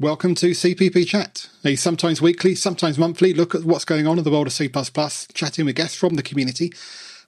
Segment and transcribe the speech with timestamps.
[0.00, 4.24] Welcome to CPP Chat, a sometimes weekly, sometimes monthly look at what's going on in
[4.24, 4.66] the world of C,
[5.34, 6.72] chatting with guests from the community.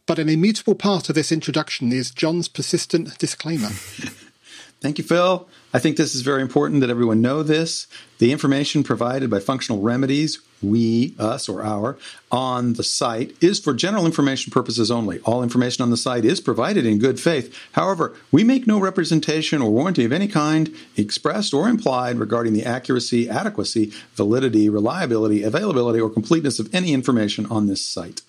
[0.07, 3.69] But an immutable part of this introduction is John's persistent disclaimer.
[4.81, 5.47] Thank you, Phil.
[5.75, 7.89] I think this is very important that everyone know this.
[8.17, 11.99] The information provided by Functional Remedies we, us, or our,
[12.31, 15.21] on the site is for general information purposes only.
[15.21, 17.57] All information on the site is provided in good faith.
[17.73, 22.65] However, we make no representation or warranty of any kind, expressed or implied, regarding the
[22.65, 28.23] accuracy, adequacy, validity, reliability, availability, or completeness of any information on this site.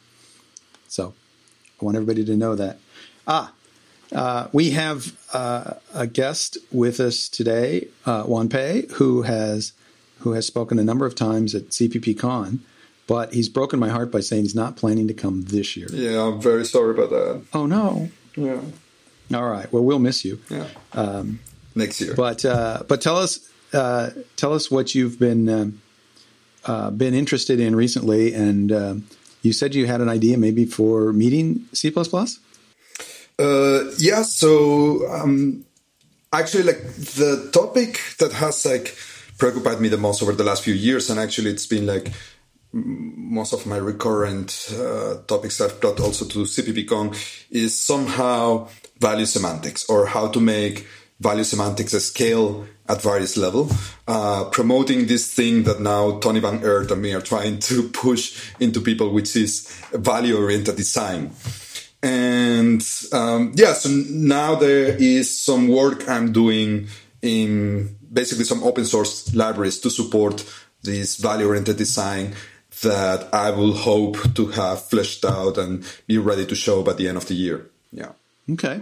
[0.87, 1.13] So,
[1.81, 2.79] I want everybody to know that.
[3.27, 3.53] Ah,
[4.13, 9.73] uh, we have uh, a guest with us today, uh, JuanPe, who has
[10.23, 12.61] who has spoken a number of times at CPP Con,
[13.07, 15.87] but he's broken my heart by saying he's not planning to come this year.
[15.91, 17.43] Yeah, I'm very sorry about that.
[17.53, 18.09] Oh no.
[18.35, 18.61] Yeah.
[19.33, 19.71] All right.
[19.71, 20.39] Well, we'll miss you.
[20.49, 20.67] Yeah.
[20.93, 21.39] Um,
[21.75, 22.13] Next year.
[22.15, 25.81] But uh, but tell us uh, tell us what you've been um,
[26.65, 28.95] uh, been interested in recently, and uh,
[29.41, 31.91] you said you had an idea maybe for meeting C
[33.39, 34.21] Uh, yeah.
[34.21, 35.65] So um,
[36.31, 38.95] actually, like the topic that has like
[39.37, 42.11] preoccupied me the most over the last few years, and actually it's been like
[42.73, 47.15] most of my recurrent uh, topics I've brought also to CPPCon
[47.51, 48.67] is somehow
[48.99, 50.87] value semantics or how to make
[51.19, 53.69] value semantics a scale at various level,
[54.07, 58.51] uh, promoting this thing that now Tony Van Eerd and me are trying to push
[58.59, 61.31] into people, which is value oriented design.
[62.01, 66.87] And um, yeah, so now there is some work I'm doing
[67.21, 70.45] in basically some open source libraries to support
[70.83, 72.35] this value oriented design
[72.81, 77.07] that I will hope to have fleshed out and be ready to show by the
[77.07, 77.69] end of the year.
[77.91, 78.11] Yeah.
[78.51, 78.81] Okay.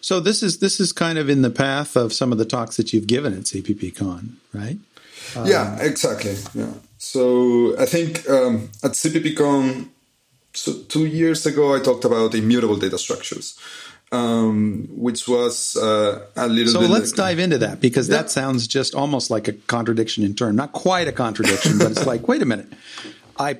[0.00, 2.76] So this is this is kind of in the path of some of the talks
[2.76, 4.78] that you've given at CPPCon, right?
[5.36, 6.36] Um, yeah, exactly.
[6.54, 6.72] Yeah.
[6.98, 9.88] So I think um, at CPPCon,
[10.54, 13.58] so two years ago, I talked about immutable data structures
[14.12, 16.72] um, which was uh, a little.
[16.72, 18.18] So let's like, dive into that because yeah.
[18.18, 20.56] that sounds just almost like a contradiction in term.
[20.56, 22.72] Not quite a contradiction, but it's like, wait a minute,
[23.38, 23.58] I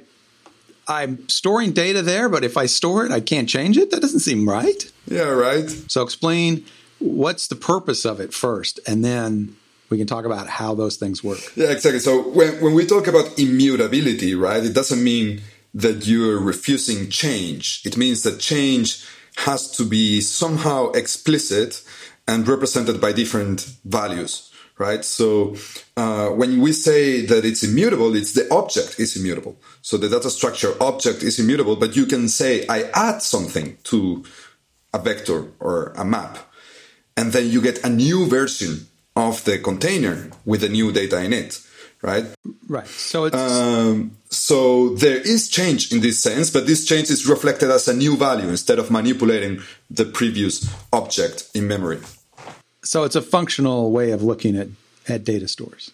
[0.89, 3.91] I'm storing data there, but if I store it, I can't change it.
[3.91, 4.91] That doesn't seem right.
[5.07, 5.69] Yeah, right.
[5.89, 6.65] So explain
[6.99, 9.57] what's the purpose of it first, and then
[9.89, 11.41] we can talk about how those things work.
[11.55, 12.01] Yeah, exactly.
[12.01, 15.43] So when when we talk about immutability, right, it doesn't mean
[15.75, 17.83] that you're refusing change.
[17.85, 19.07] It means that change
[19.47, 21.83] has to be somehow explicit
[22.29, 25.03] and represented by different values, right?
[25.05, 25.57] So
[25.97, 29.57] uh, when we say that it's immutable, it's the object is immutable.
[29.81, 34.25] So the data structure object is immutable, but you can say I add something to
[34.93, 36.39] a vector or a map,
[37.17, 41.33] and then you get a new version of the container with the new data in
[41.33, 41.61] it
[42.03, 42.25] right?
[42.69, 42.87] Right.
[42.87, 47.71] So it's um, so there is change in this sense, but this change is reflected
[47.71, 52.01] as a new value instead of manipulating the previous object in memory.
[52.83, 54.69] So it's a functional way of looking at
[55.09, 55.91] at data stores.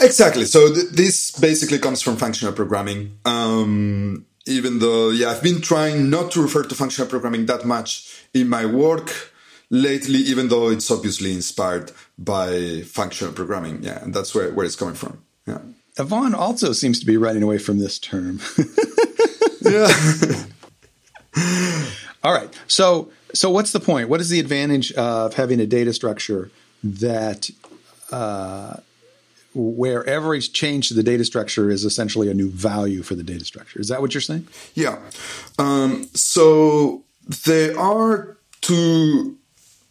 [0.00, 0.44] Exactly.
[0.44, 3.18] So th- this basically comes from functional programming.
[3.24, 8.24] Um, even though, yeah, I've been trying not to refer to functional programming that much
[8.32, 9.32] in my work
[9.70, 13.82] lately, even though it's obviously inspired by functional programming.
[13.82, 15.22] Yeah, and that's where, where it's coming from.
[15.48, 15.58] Yeah.
[15.98, 18.40] Ivan also seems to be running away from this term.
[19.62, 19.88] yeah.
[22.22, 22.48] All right.
[22.66, 24.08] So so what's the point?
[24.08, 26.50] What is the advantage of having a data structure
[26.82, 27.50] that
[28.10, 28.76] uh,
[29.54, 33.44] where every change to the data structure is essentially a new value for the data
[33.44, 33.80] structure?
[33.80, 34.46] Is that what you're saying?
[34.74, 34.98] Yeah.
[35.58, 37.02] Um, so
[37.44, 39.36] there are two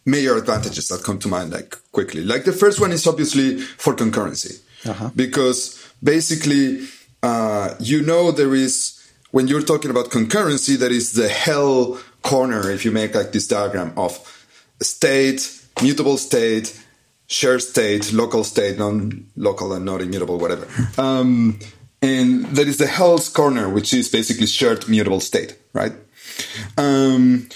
[0.04, 2.24] major advantages that come to mind like quickly.
[2.24, 5.10] Like the first one is obviously for concurrency uh-huh.
[5.16, 6.86] because basically,
[7.22, 8.94] uh, you know, there is
[9.30, 12.70] when you're talking about concurrency, there is the hell corner.
[12.70, 14.18] If you make like this diagram of
[14.80, 15.40] state,
[15.82, 16.80] mutable state,
[17.26, 20.66] shared state, local state, non-local and not immutable, whatever.
[20.98, 21.58] Um,
[22.00, 25.92] and there is the hell's corner, which is basically shared mutable state, right?
[26.76, 27.48] Um,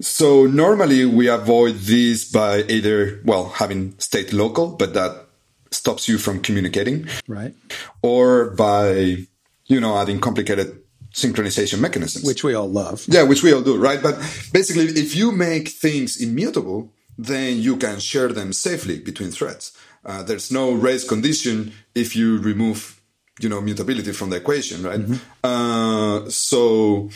[0.00, 5.26] so normally we avoid this by either, well, having state local, but that
[5.70, 7.08] stops you from communicating.
[7.28, 7.54] Right.
[8.02, 9.26] Or by,
[9.66, 10.82] you know, adding complicated
[11.12, 12.24] synchronization mechanisms.
[12.24, 13.04] Which we all love.
[13.08, 14.02] Yeah, which we all do, right?
[14.02, 14.16] But
[14.52, 19.76] basically, if you make things immutable, then you can share them safely between threads.
[20.04, 23.00] Uh, there's no race condition if you remove,
[23.40, 25.00] you know, mutability from the equation, right?
[25.00, 25.16] Mm-hmm.
[25.44, 27.10] Uh, so,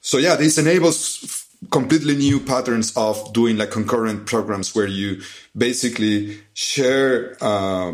[0.00, 5.20] so yeah, this enables completely new patterns of doing like concurrent programs where you
[5.56, 7.92] basically share uh,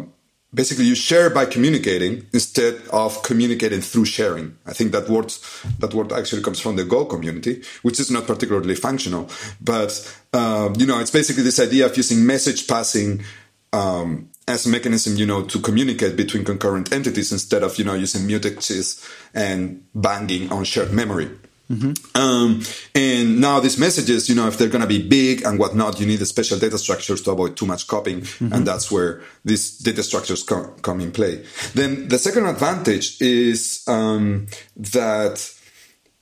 [0.55, 4.57] basically you share by communicating instead of communicating through sharing.
[4.67, 5.33] I think that word
[5.81, 9.29] that word actually comes from the Go community, which is not particularly functional,
[9.61, 9.93] but
[10.33, 13.23] um, you know it's basically this idea of using message passing.
[13.73, 17.95] Um, as a mechanism, you know, to communicate between concurrent entities instead of, you know,
[17.95, 19.05] using mutexes
[19.35, 21.29] and banging on shared memory.
[21.71, 22.17] Mm-hmm.
[22.17, 22.63] Um,
[22.95, 26.07] and now these messages, you know, if they're going to be big and whatnot, you
[26.07, 28.21] need the special data structures to avoid too much copying.
[28.21, 28.53] Mm-hmm.
[28.53, 31.45] And that's where these data structures come, come in play.
[31.75, 34.47] Then the second advantage is um,
[34.77, 35.53] that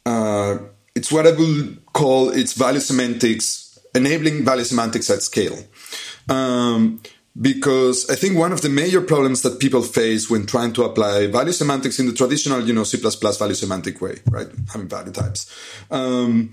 [0.06, 0.58] uh,
[0.94, 5.58] it's what I will call its value semantics, enabling value semantics at scale.
[6.28, 7.00] Um,
[7.40, 11.26] because I think one of the major problems that people face when trying to apply
[11.26, 14.46] value semantics in the traditional, you know, C++ value semantic way, right?
[14.72, 15.52] Having value types.
[15.90, 16.52] Um,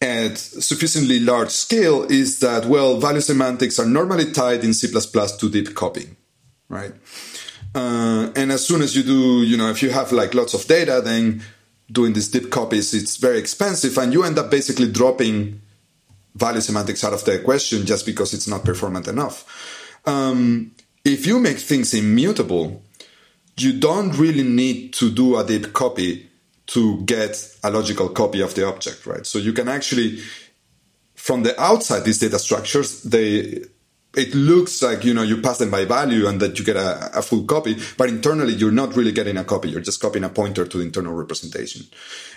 [0.00, 5.50] at sufficiently large scale is that, well, value semantics are normally tied in C++ to
[5.50, 6.16] deep copying,
[6.68, 6.92] right?
[7.74, 10.66] Uh, and as soon as you do, you know, if you have like lots of
[10.66, 11.42] data, then
[11.90, 15.60] doing these deep copies, it's very expensive and you end up basically dropping
[16.34, 20.72] value semantics out of the equation just because it's not performant enough um,
[21.04, 22.82] if you make things immutable,
[23.56, 26.28] you don't really need to do a deep copy
[26.66, 29.26] to get a logical copy of the object, right?
[29.26, 30.20] So you can actually,
[31.14, 33.64] from the outside, these data structures, they
[34.18, 37.18] it looks like you know you pass them by value and that you get a,
[37.18, 39.70] a, full copy but internally you're not really getting a copy.
[39.70, 41.86] You're just copying a pointer to the internal representation.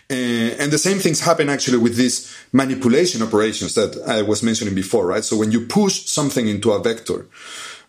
[0.10, 4.76] And, and the same things happen actually with these manipulation operations that i was mentioning
[4.76, 5.24] before right?
[5.24, 7.28] So when you push something into a vector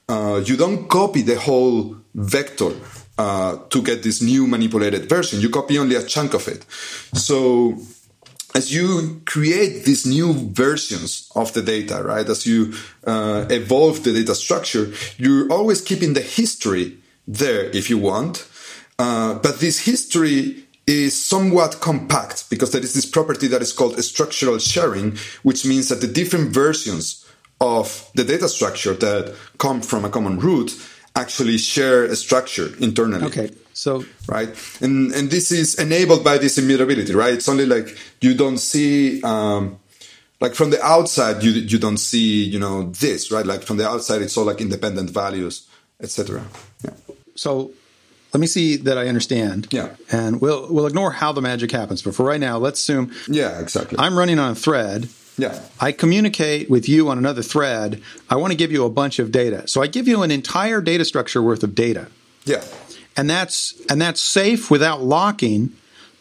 [0.08, 2.72] uh, you don't copy the whole vector
[3.18, 5.40] uh, to get this new manipulated version.
[5.40, 6.64] You copy only a chunk of it.
[7.14, 7.78] So
[8.54, 12.28] as you create these new versions of the data, right?
[12.28, 12.74] As you
[13.06, 18.46] uh, evolve the data structure, you're always keeping the history there if you want.
[18.98, 24.02] Uh, but this history is somewhat compact because there is this property that is called
[24.02, 27.24] structural sharing, which means that the different versions
[27.60, 30.76] of the data structure that come from a common root
[31.14, 33.26] actually share a structure internally.
[33.26, 33.50] Okay.
[33.74, 34.50] So right,
[34.80, 37.32] and and this is enabled by this immutability, right?
[37.32, 39.78] It's only like you don't see, um,
[40.40, 43.46] like from the outside, you you don't see, you know, this, right?
[43.46, 45.66] Like from the outside, it's all like independent values,
[46.02, 46.44] etc.
[46.84, 46.90] Yeah.
[47.34, 47.72] So
[48.32, 49.68] let me see that I understand.
[49.70, 49.94] Yeah.
[50.10, 53.12] And we'll we'll ignore how the magic happens, but for right now, let's assume.
[53.26, 53.98] Yeah, exactly.
[53.98, 55.08] I'm running on a thread.
[55.38, 55.60] Yeah.
[55.80, 58.02] I communicate with you on another thread.
[58.28, 59.66] I want to give you a bunch of data.
[59.66, 62.08] So I give you an entire data structure worth of data.
[62.44, 62.62] Yeah
[63.16, 65.72] and that's and that's safe without locking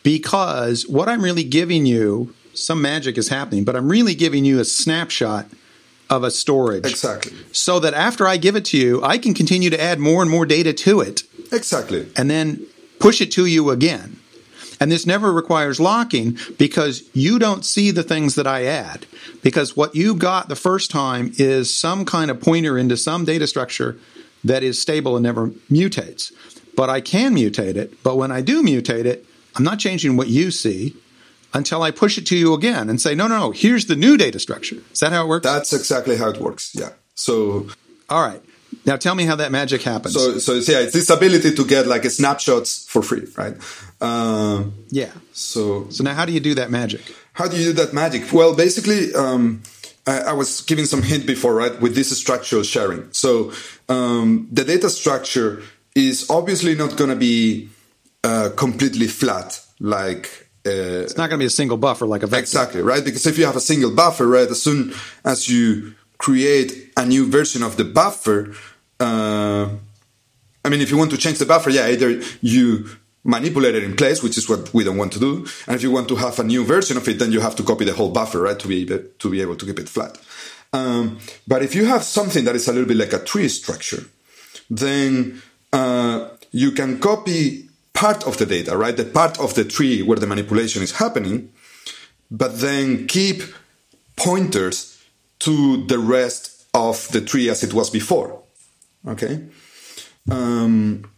[0.03, 4.59] because what I'm really giving you some magic is happening but I'm really giving you
[4.59, 5.47] a snapshot
[6.09, 9.69] of a storage exactly so that after I give it to you I can continue
[9.69, 12.65] to add more and more data to it exactly and then
[12.99, 14.17] push it to you again
[14.81, 19.05] and this never requires locking because you don't see the things that I add
[19.41, 23.47] because what you got the first time is some kind of pointer into some data
[23.47, 23.97] structure
[24.43, 26.33] that is stable and never mutates
[26.75, 28.01] but I can mutate it.
[28.03, 29.25] But when I do mutate it,
[29.55, 30.95] I'm not changing what you see
[31.53, 34.17] until I push it to you again and say, no, no, no, here's the new
[34.17, 34.77] data structure.
[34.91, 35.43] Is that how it works?
[35.43, 36.71] That's exactly how it works.
[36.73, 36.89] Yeah.
[37.15, 37.67] So,
[38.09, 38.41] all right.
[38.85, 40.15] Now tell me how that magic happens.
[40.15, 43.55] So, so yeah, it's this ability to get like snapshots for free, right?
[44.01, 45.11] Um, yeah.
[45.33, 47.01] So, so now how do you do that magic?
[47.33, 48.33] How do you do that magic?
[48.33, 49.61] Well, basically, um,
[50.07, 51.79] I, I, was giving some hint before, right?
[51.79, 53.13] With this structural sharing.
[53.13, 53.53] So,
[53.87, 55.61] um, the data structure
[55.95, 57.69] is obviously not going to be
[58.23, 62.27] uh, completely flat like uh, it's not going to be a single buffer like a
[62.27, 62.41] vector.
[62.41, 63.03] Exactly, right?
[63.03, 64.93] Because if you have a single buffer, right, as soon
[65.25, 68.53] as you create a new version of the buffer,
[69.01, 69.69] uh,
[70.63, 72.89] I mean, if you want to change the buffer, yeah, either you
[73.23, 75.91] manipulate it in place, which is what we don't want to do, and if you
[75.91, 78.11] want to have a new version of it, then you have to copy the whole
[78.11, 80.17] buffer, right, to be able to be able to keep it flat.
[80.73, 84.05] Um, but if you have something that is a little bit like a tree structure,
[84.69, 85.41] then
[85.73, 88.95] uh, you can copy part of the data, right?
[88.95, 91.51] The part of the tree where the manipulation is happening,
[92.29, 93.43] but then keep
[94.15, 95.03] pointers
[95.39, 98.40] to the rest of the tree as it was before.
[99.07, 99.43] Okay?
[100.29, 101.09] Um,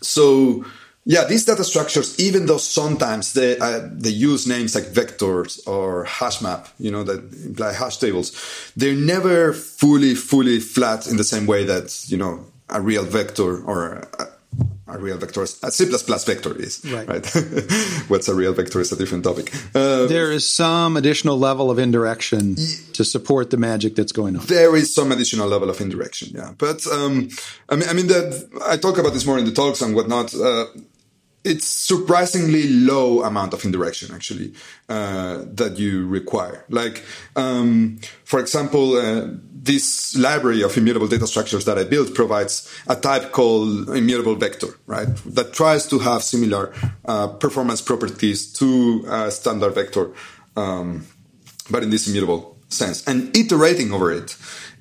[0.00, 0.64] so,
[1.04, 6.04] yeah, these data structures, even though sometimes they, uh, they use names like vectors or
[6.04, 8.32] hash map, you know, that imply hash tables,
[8.76, 13.62] they're never fully, fully flat in the same way that, you know, a real vector
[13.64, 14.27] or a,
[14.98, 15.58] a real vector is.
[15.62, 16.84] A C++ vector is.
[16.84, 17.08] Right.
[17.08, 17.26] right?
[18.08, 19.52] What's a real vector is a different topic.
[19.74, 22.56] Uh, There is some additional level of indirection
[22.92, 24.44] to support the magic that's going on.
[24.46, 26.52] there is some additional level of indirection, yeah.
[26.58, 27.28] But um,
[27.68, 28.28] I mean, I mean that
[28.66, 30.34] I talk about this more in the talks and whatnot.
[30.34, 30.66] Uh,
[31.44, 34.52] it's surprisingly low amount of indirection actually
[34.88, 36.64] uh, that you require.
[36.68, 37.04] Like,
[37.36, 42.96] um, for example, uh, this library of immutable data structures that I built provides a
[42.96, 45.08] type called immutable vector, right?
[45.26, 46.72] That tries to have similar
[47.04, 50.10] uh, performance properties to a standard vector,
[50.56, 51.06] um,
[51.70, 53.06] but in this immutable sense.
[53.06, 54.36] And iterating over it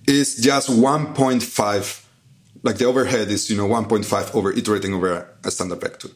[0.07, 2.03] is just 1.5
[2.63, 6.09] like the overhead is you know 1.5 over iterating over a standard vector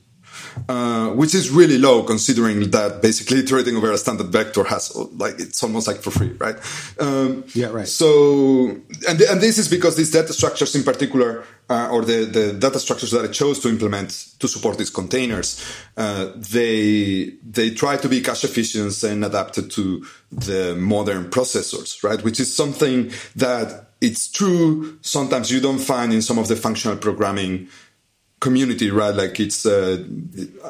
[0.69, 5.39] uh, which is really low considering that basically iterating over a standard vector has like
[5.39, 6.55] it's almost like for free right?
[6.99, 7.87] Um, Yeah, right.
[7.87, 8.69] so
[9.07, 12.53] and, th- and this is because these data structures in particular uh, or the, the
[12.53, 15.63] data structures that i chose to implement to support these containers
[15.97, 22.23] uh, they they try to be cache efficient and adapted to the modern processors right?
[22.23, 24.97] Which is something that it's true.
[25.01, 27.67] Sometimes you don't find in some of the functional programming
[28.41, 29.15] community, right?
[29.15, 30.03] Like it's uh,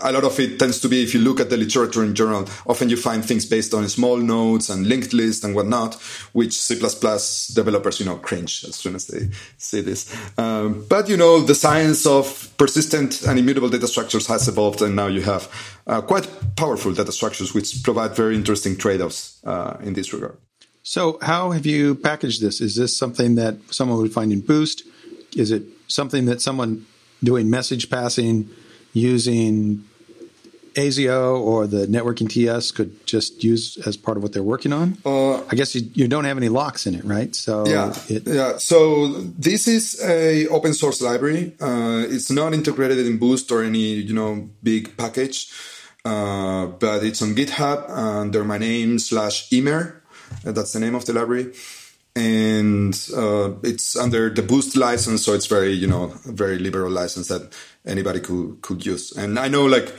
[0.02, 2.48] a lot of it tends to be if you look at the literature in general,
[2.68, 5.96] often you find things based on small nodes and linked lists and whatnot,
[6.34, 10.14] which C++ developers, you know, cringe as soon as they see this.
[10.38, 14.96] Um, but you know, the science of persistent and immutable data structures has evolved, and
[14.96, 15.50] now you have
[15.88, 20.38] uh, quite powerful data structures which provide very interesting trade-offs uh, in this regard.
[20.84, 22.60] So, how have you packaged this?
[22.60, 24.84] Is this something that someone would find in Boost?
[25.38, 26.86] Is it something that someone
[27.24, 28.50] doing message passing
[28.94, 29.84] using
[30.76, 34.98] ASIO or the networking TS could just use as part of what they're working on?
[35.06, 37.36] Uh, I guess you, you don't have any locks in it, right?
[37.36, 38.58] So, yeah, it, yeah.
[38.58, 41.56] So this is a open source library.
[41.60, 45.52] Uh, it's not integrated in Boost or any you know big package,
[46.06, 50.02] uh, but it's on GitHub under my name slash Immer.
[50.44, 51.54] That's the name of the library,
[52.16, 57.28] and uh, it's under the Boost license, so it's very you know very liberal license
[57.30, 57.54] that
[57.86, 59.12] anybody could could use.
[59.16, 59.94] And I know like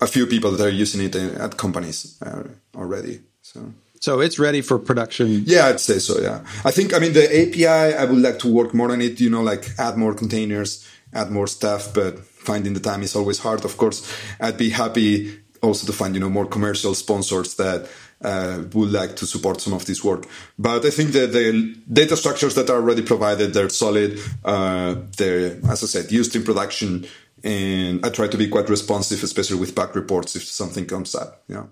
[0.00, 2.44] a few people that are using it at companies uh,
[2.76, 3.20] already.
[3.42, 3.72] So.
[4.00, 5.42] so it's ready for production.
[5.46, 6.20] Yeah, I'd say so.
[6.20, 7.96] Yeah, I think I mean the API.
[7.96, 9.20] I would like to work more on it.
[9.20, 11.92] You know, like add more containers, add more stuff.
[11.92, 13.64] But finding the time is always hard.
[13.64, 14.06] Of course,
[14.40, 17.88] I'd be happy also to find you know more commercial sponsors that
[18.22, 20.26] uh, would like to support some of this work.
[20.58, 24.18] But I think that the data structures that are already provided, they're solid.
[24.44, 27.06] Uh, they're, as I said, used in production.
[27.44, 31.44] And I try to be quite responsive, especially with bug reports if something comes up.
[31.48, 31.66] Yeah.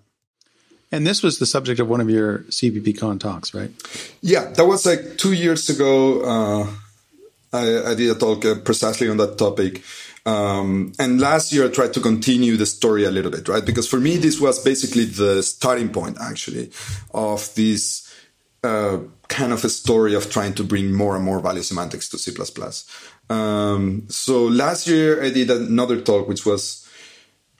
[0.93, 3.71] And this was the subject of one of your CPP Con talks, right?
[4.21, 6.21] Yeah, that was like two years ago.
[6.23, 6.71] Uh,
[7.53, 9.83] I, I, did a talk uh, precisely on that topic.
[10.27, 13.65] Um, and last year I tried to continue the story a little bit, right?
[13.65, 16.73] Because for me, this was basically the starting point, actually,
[17.15, 18.13] of this
[18.65, 22.19] uh, kind of a story of trying to bring more and more value semantics to
[22.19, 22.35] C++.
[23.31, 26.87] Um, so last year I did another talk, which was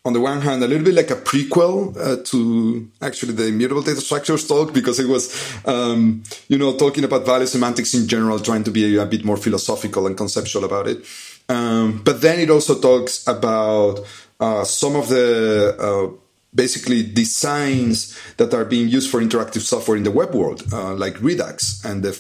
[0.05, 3.83] on the one hand, a little bit like a prequel uh, to actually the immutable
[3.83, 5.35] data structures talk because it was,
[5.67, 9.37] um, you know, talking about value semantics in general, trying to be a bit more
[9.37, 11.05] philosophical and conceptual about it.
[11.49, 14.01] Um, but then it also talks about
[14.41, 16.17] uh, some of the uh,
[16.55, 21.21] basically designs that are being used for interactive software in the web world, uh, like
[21.21, 22.13] Redux and the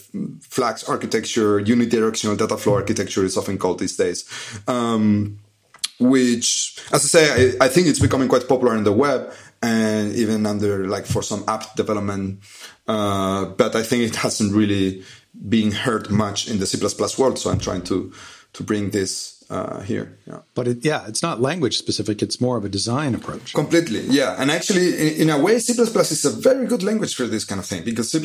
[0.42, 4.28] Flux architecture, unidirectional data flow architecture is often called these days.
[4.68, 5.38] Um,
[5.98, 10.14] which, as I say, I, I, think it's becoming quite popular in the web and
[10.14, 12.40] even under like for some app development.
[12.86, 15.02] Uh, but I think it hasn't really
[15.48, 16.78] been heard much in the C++
[17.18, 17.38] world.
[17.38, 18.12] So I'm trying to,
[18.56, 20.18] to bring this uh, here.
[20.26, 20.40] Yeah.
[20.54, 22.22] But it, yeah, it's not language specific.
[22.22, 23.52] It's more of a design approach.
[23.54, 24.00] Completely.
[24.00, 24.34] Yeah.
[24.38, 27.60] And actually, in, in a way, C++ is a very good language for this kind
[27.60, 28.18] of thing because C++,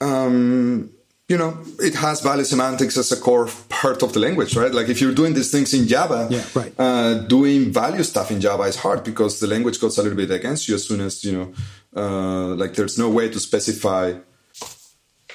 [0.00, 0.90] um,
[1.28, 4.74] you know, it has value semantics as a core part of the language, right?
[4.74, 6.74] Like if you're doing these things in Java, yeah, right.
[6.78, 10.30] uh, doing value stuff in Java is hard because the language goes a little bit
[10.30, 11.54] against you as soon as, you know,
[11.96, 14.12] uh, like there's no way to specify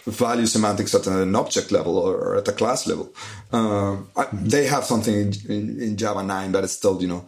[0.06, 3.14] value semantics at an object level or at a class level.
[3.52, 3.98] Uh,
[4.32, 7.26] they have something in, in, in, Java 9, but it's still, you know,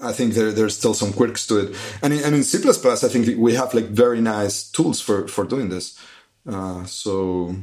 [0.00, 1.76] I think there, there's still some quirks to it.
[2.02, 5.44] And in, and in C++, I think we have like very nice tools for, for
[5.44, 5.98] doing this.
[6.46, 7.54] Uh, so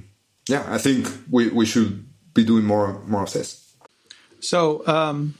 [0.47, 3.75] yeah, I think we, we should be doing more more of this.
[4.39, 5.35] So um,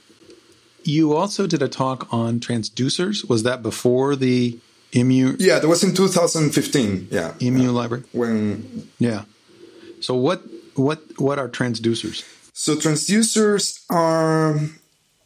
[0.84, 3.28] you also did a talk on transducers.
[3.28, 4.58] Was that before the
[4.92, 5.36] Immer?
[5.38, 7.08] Yeah, that was in 2015.
[7.10, 7.70] Yeah, Immer yeah.
[7.70, 8.04] library.
[8.12, 9.24] When yeah.
[10.00, 10.42] So what
[10.74, 12.24] what what are transducers?
[12.52, 14.60] So transducers are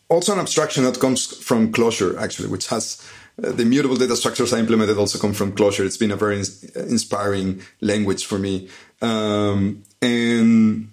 [0.09, 3.03] also an abstraction that comes from Clojure actually, which has
[3.43, 5.85] uh, the mutable data structures I implemented also come from Clojure.
[5.85, 8.69] It's been a very ins- inspiring language for me.
[9.03, 10.89] Um, and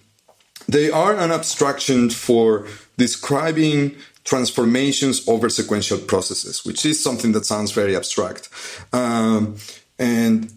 [0.67, 2.65] they are an abstraction for
[2.97, 8.49] describing transformations over sequential processes, which is something that sounds very abstract.
[8.93, 9.57] Um,
[9.99, 10.51] and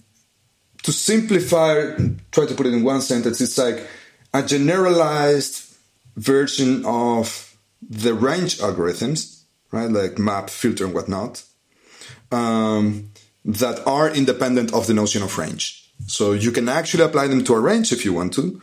[0.82, 1.96] to simplify,
[2.30, 3.86] try to put it in one sentence, it's like
[4.32, 5.74] a generalized
[6.16, 9.42] version of the range algorithms,
[9.72, 9.90] right?
[9.90, 11.42] Like map, filter, and whatnot,
[12.30, 13.10] um,
[13.44, 15.90] that are independent of the notion of range.
[16.06, 18.60] So you can actually apply them to a range if you want to,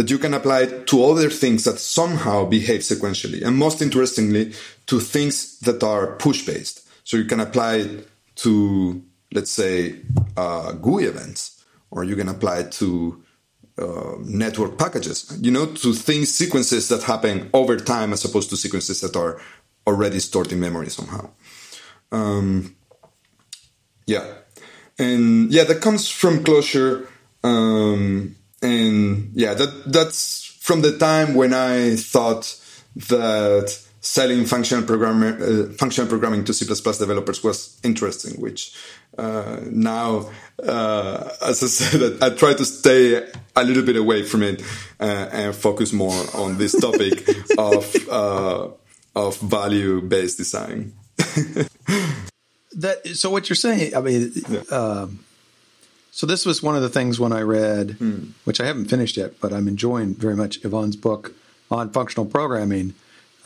[0.00, 3.44] but you can apply it to other things that somehow behave sequentially.
[3.44, 4.54] And most interestingly,
[4.86, 6.88] to things that are push based.
[7.04, 9.96] So you can apply it to, let's say,
[10.38, 13.22] uh, GUI events, or you can apply it to
[13.76, 18.56] uh, network packages, you know, to things, sequences that happen over time as opposed to
[18.56, 19.38] sequences that are
[19.86, 21.28] already stored in memory somehow.
[22.10, 22.74] Um,
[24.06, 24.24] yeah.
[24.98, 27.06] And yeah, that comes from Clojure.
[27.44, 32.56] Um, and yeah, that that's from the time when I thought
[33.08, 38.40] that selling functional programmer uh, functional programming to C++ developers was interesting.
[38.40, 38.74] Which
[39.16, 40.30] uh, now,
[40.62, 43.26] uh, as I said, I try to stay
[43.56, 44.62] a little bit away from it
[45.00, 48.68] uh, and focus more on this topic of uh,
[49.16, 50.92] of value based design.
[52.76, 54.32] that so what you're saying, I mean.
[54.48, 54.60] Yeah.
[54.70, 55.24] Um,
[56.20, 58.32] so this was one of the things when I read, hmm.
[58.44, 61.32] which I haven't finished yet, but I'm enjoying very much Ivan's book
[61.70, 62.92] on functional programming.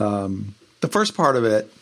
[0.01, 1.73] Um, the first part of it,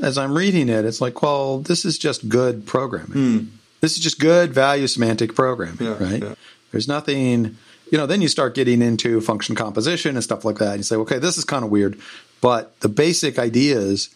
[0.00, 3.10] as I'm reading it, it's like, well, this is just good programming.
[3.10, 3.38] Hmm.
[3.80, 6.22] This is just good value semantic programming, yeah, right?
[6.22, 6.34] Yeah.
[6.70, 7.56] There's nothing,
[7.90, 8.06] you know.
[8.06, 10.74] Then you start getting into function composition and stuff like that.
[10.74, 11.98] And you say, okay, this is kind of weird,
[12.40, 14.14] but the basic ideas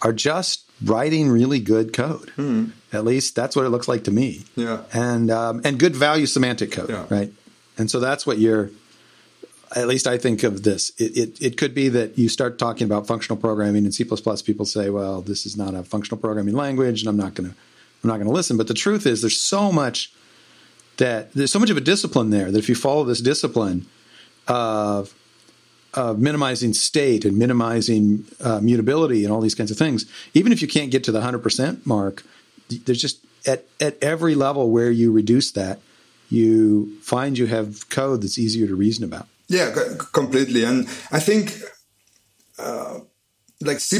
[0.00, 2.30] are just writing really good code.
[2.36, 2.66] Hmm.
[2.92, 4.42] At least that's what it looks like to me.
[4.54, 4.82] Yeah.
[4.92, 7.06] And um, and good value semantic code, yeah.
[7.08, 7.32] right?
[7.78, 8.70] And so that's what you're.
[9.74, 10.90] At least I think of this.
[10.98, 14.04] It, it, it could be that you start talking about functional programming in C++.
[14.04, 17.56] People say, "Well, this is not a functional programming language, and I'm not going to
[18.04, 20.12] I'm not going to listen." But the truth is, there's so much
[20.98, 23.86] that there's so much of a discipline there that if you follow this discipline
[24.46, 25.14] of
[25.94, 30.62] uh, minimizing state and minimizing uh, mutability and all these kinds of things, even if
[30.62, 32.24] you can't get to the 100% mark,
[32.78, 35.80] there's just at, at every level where you reduce that,
[36.30, 39.26] you find you have code that's easier to reason about.
[39.48, 39.74] Yeah,
[40.12, 40.64] completely.
[40.64, 41.54] And I think
[42.58, 43.00] uh,
[43.60, 43.98] like C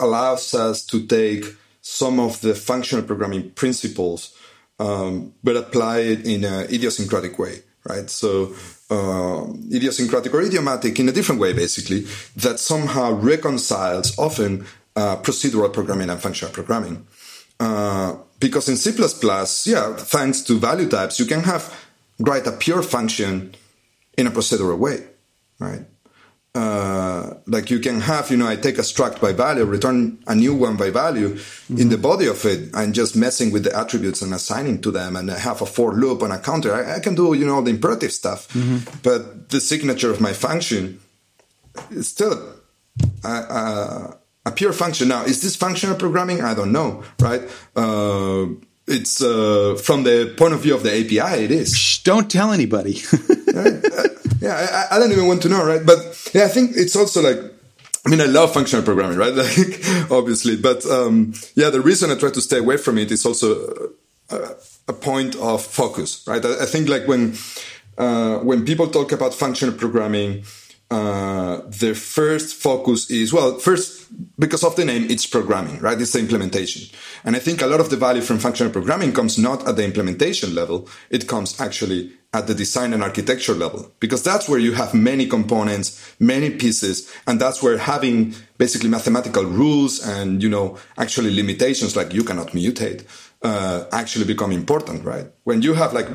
[0.00, 1.44] allows us to take
[1.82, 4.36] some of the functional programming principles,
[4.78, 8.10] um, but apply it in an idiosyncratic way, right?
[8.10, 8.54] So
[8.90, 15.72] uh, idiosyncratic or idiomatic in a different way, basically, that somehow reconciles often uh, procedural
[15.72, 17.06] programming and functional programming.
[17.60, 18.90] Uh, because in C++,
[19.70, 21.72] yeah, thanks to value types, you can have
[22.18, 23.54] write a pure function
[24.18, 25.04] in a procedural way,
[25.58, 25.84] right?
[26.54, 30.34] uh, like you can have, you know, I take a struct by value, return a
[30.34, 31.78] new one by value mm-hmm.
[31.78, 32.70] in the body of it.
[32.74, 35.94] I'm just messing with the attributes and assigning to them and I have a for
[35.94, 36.74] loop and a counter.
[36.74, 38.98] I, I can do, you know, the imperative stuff, mm-hmm.
[39.02, 41.00] but the signature of my function
[41.90, 42.56] is still
[43.22, 45.08] a, a, a, pure function.
[45.08, 46.42] Now, is this functional programming?
[46.42, 47.42] I don't know, right?
[47.76, 48.46] Uh,
[48.86, 51.76] it's uh, from the point of view of the API, it is.
[51.76, 52.92] Shh, don't tell anybody.
[54.40, 55.84] yeah, I, I, don't even want to know, right?
[55.84, 57.38] But yeah, I think it's also like,
[58.04, 59.34] I mean, I love functional programming, right?
[59.40, 63.24] Like, obviously, but um, yeah, the reason I try to stay away from it is
[63.24, 63.92] also
[64.30, 64.56] a,
[64.88, 66.44] a point of focus, right?
[66.44, 67.36] I, I think like when
[67.98, 70.42] uh, when people talk about functional programming,
[70.90, 76.00] uh, their first focus is well, first because of the name, it's programming, right?
[76.00, 79.38] It's the implementation, and I think a lot of the value from functional programming comes
[79.38, 83.90] not at the implementation level; it comes actually at the design and architecture level.
[84.00, 89.44] Because that's where you have many components many pieces and that's where having basically mathematical
[89.44, 93.04] rules and you know actually limitations like you cannot mutate
[93.42, 95.26] uh, actually become important right?
[95.44, 96.08] When you have like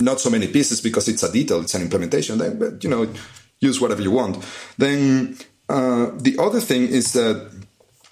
[0.00, 3.08] not so many pieces because it's a detail it's an implementation then but you know
[3.68, 4.34] use whatever you want
[4.78, 5.36] then
[5.68, 7.36] uh, the other thing is that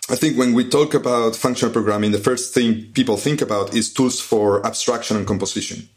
[0.09, 3.93] I think when we talk about functional programming, the first thing people think about is
[3.93, 5.89] tools for abstraction and composition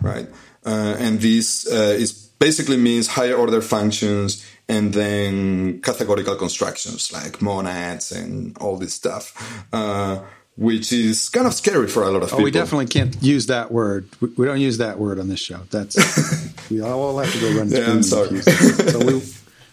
[0.00, 0.28] right?
[0.64, 7.42] Uh, and this uh, is basically means higher order functions and then categorical constructions like
[7.42, 9.66] monads and all this stuff.
[9.72, 10.20] Uh,
[10.56, 12.44] which is kind of scary for a lot of oh, people.
[12.44, 14.08] We definitely can't use that word.
[14.20, 15.60] We, we, don't use that word on this show.
[15.70, 15.96] That's
[16.70, 17.70] we all have to go run.
[17.70, 18.42] yeah, I'm sorry.
[18.42, 19.22] so we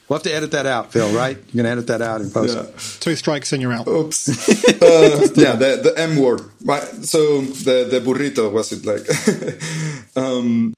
[0.08, 1.10] We'll have to edit that out, Phil.
[1.10, 1.38] Right?
[1.52, 2.56] You're gonna edit that out in post.
[2.56, 3.00] Yeah.
[3.02, 3.88] Two strikes and you're out.
[3.88, 4.50] Oops.
[4.50, 6.42] uh, yeah, the, the M word.
[6.64, 6.84] Right.
[7.04, 9.06] So the, the burrito was it like?
[10.16, 10.74] um,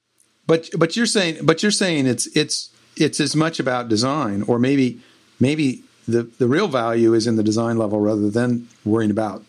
[0.46, 4.58] But but you're saying but you're saying it's it's it's as much about design, or
[4.58, 5.00] maybe
[5.38, 9.44] maybe the the real value is in the design level rather than worrying about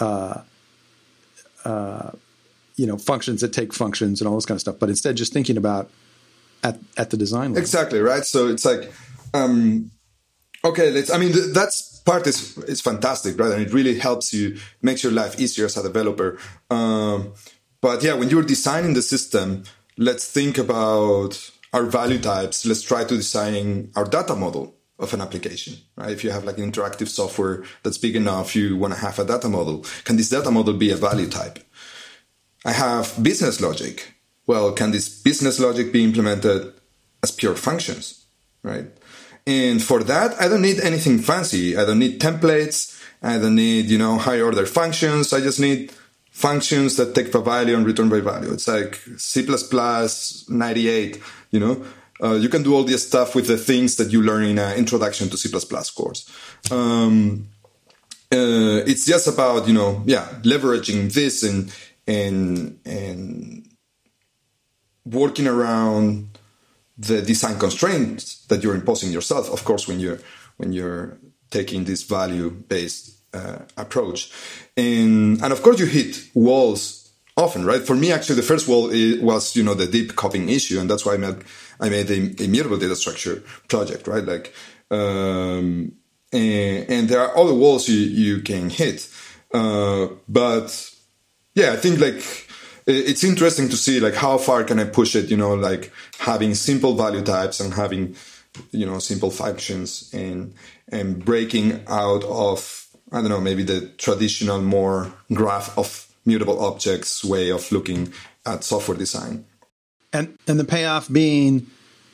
[0.00, 0.42] uh
[1.64, 2.10] uh
[2.76, 5.32] you know functions that take functions and all this kind of stuff, but instead just
[5.32, 5.90] thinking about
[6.62, 7.58] at at the design level.
[7.58, 8.24] exactly right.
[8.24, 8.92] So it's like,
[9.32, 9.90] um,
[10.64, 11.10] okay, let's.
[11.10, 13.52] I mean, th- that's part is is fantastic, right?
[13.52, 16.38] And it really helps you makes your life easier as a developer.
[16.70, 17.34] Um,
[17.80, 19.64] but yeah, when you're designing the system,
[19.96, 22.64] let's think about our value types.
[22.64, 26.10] Let's try to design our data model of an application, right?
[26.12, 29.24] If you have like an interactive software that's big enough, you want to have a
[29.24, 29.84] data model.
[30.04, 31.58] Can this data model be a value type?
[32.64, 34.14] I have business logic.
[34.46, 36.72] Well, can this business logic be implemented
[37.22, 38.26] as pure functions,
[38.62, 38.86] right?
[39.46, 41.76] And for that, I don't need anything fancy.
[41.76, 43.00] I don't need templates.
[43.22, 45.32] I don't need, you know, high order functions.
[45.32, 45.92] I just need
[46.30, 48.52] functions that take a value and return by value.
[48.52, 49.46] It's like C++
[50.48, 51.84] 98, you know.
[52.22, 54.76] Uh, you can do all this stuff with the things that you learn in an
[54.76, 55.50] introduction to C++
[55.94, 56.30] course.
[56.70, 57.48] Um,
[58.32, 61.74] uh, it's just about, you know, yeah, leveraging this and,
[62.06, 63.68] and, and
[65.04, 66.38] working around
[66.96, 69.50] the design constraints that you're imposing yourself.
[69.50, 70.20] Of course, when you're
[70.56, 71.18] when you're
[71.50, 74.30] taking this value based uh, approach,
[74.76, 77.82] and and of course you hit walls often, right?
[77.82, 81.04] For me, actually, the first wall was you know the deep copying issue, and that's
[81.04, 81.44] why I made
[81.80, 84.24] I made the immutable data structure project, right?
[84.24, 84.54] Like,
[84.90, 85.92] um,
[86.32, 89.08] and, and there are other walls you you can hit,
[89.52, 90.90] uh, but
[91.54, 92.48] yeah, I think like
[92.86, 96.54] it's interesting to see like how far can I push it, you know, like having
[96.54, 98.16] simple value types and having,
[98.72, 100.54] you know, simple functions and
[100.88, 107.24] and breaking out of I don't know, maybe the traditional more graph of mutable objects
[107.24, 108.12] way of looking
[108.44, 109.46] at software design.
[110.14, 111.66] And and the payoff being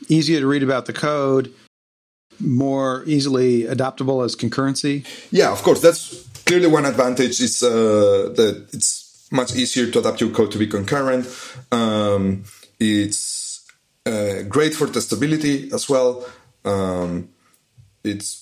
[0.08, 1.52] easier to read about the code,
[2.40, 5.06] more easily adaptable as concurrency.
[5.30, 5.80] Yeah, of course.
[5.80, 10.58] That's clearly one advantage is uh, that it's much easier to adapt your code to
[10.58, 11.26] be concurrent.
[11.70, 12.44] Um,
[12.80, 13.64] it's
[14.06, 16.26] uh, great for testability as well.
[16.64, 17.28] Um,
[18.02, 18.39] it's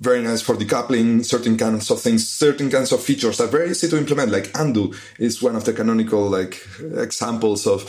[0.00, 2.28] very nice for decoupling certain kinds of things.
[2.28, 4.30] Certain kinds of features are very easy to implement.
[4.30, 6.60] Like undo is one of the canonical like
[6.96, 7.82] examples of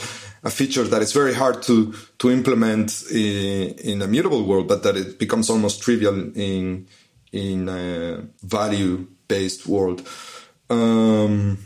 [0.44, 4.82] a feature that is very hard to to implement in, in a mutable world, but
[4.82, 6.86] that it becomes almost trivial in
[7.32, 10.08] in a value based world.
[10.70, 11.58] Um,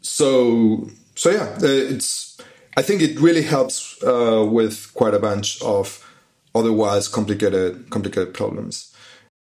[0.00, 2.40] so so yeah, it's
[2.76, 6.08] I think it really helps uh, with quite a bunch of
[6.54, 8.91] otherwise complicated complicated problems.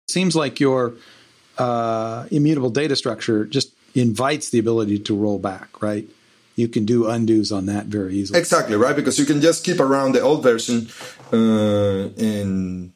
[0.09, 0.93] Seems like your
[1.57, 6.07] uh, immutable data structure just invites the ability to roll back, right?
[6.55, 8.39] You can do undos on that very easily.
[8.39, 10.87] Exactly right, because you can just keep around the old version,
[11.33, 12.93] uh, and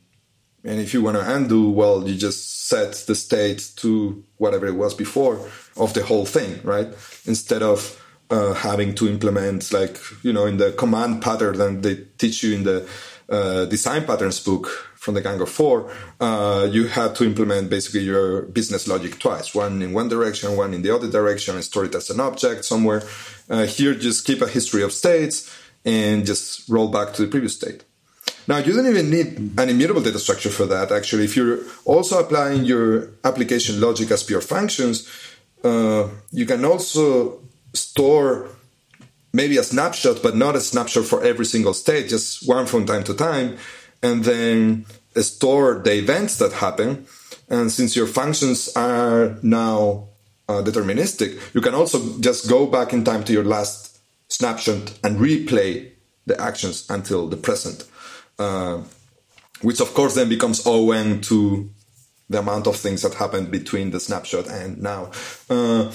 [0.63, 4.75] and if you want to undo, well, you just set the state to whatever it
[4.75, 6.87] was before of the whole thing, right?
[7.25, 11.95] Instead of uh, having to implement, like, you know, in the command pattern that they
[12.17, 12.87] teach you in the
[13.31, 18.01] uh, design patterns book from the Gang of Four, uh, you had to implement basically
[18.01, 21.85] your business logic twice, one in one direction, one in the other direction, and store
[21.85, 23.01] it as an object somewhere.
[23.49, 25.49] Uh, here, just keep a history of states
[25.85, 27.83] and just roll back to the previous state.
[28.47, 30.91] Now, you don't even need an immutable data structure for that.
[30.91, 35.07] Actually, if you're also applying your application logic as pure functions,
[35.63, 37.39] uh, you can also
[37.73, 38.49] store
[39.33, 43.03] maybe a snapshot, but not a snapshot for every single state, just one from time
[43.05, 43.57] to time,
[44.03, 47.05] and then store the events that happen.
[47.49, 50.07] And since your functions are now
[50.47, 55.17] uh, deterministic, you can also just go back in time to your last snapshot and
[55.17, 55.91] replay
[56.25, 57.85] the actions until the present.
[58.39, 58.81] Uh,
[59.61, 61.69] which of course then becomes ON to
[62.29, 65.11] the amount of things that happened between the snapshot and now.
[65.49, 65.91] Uh,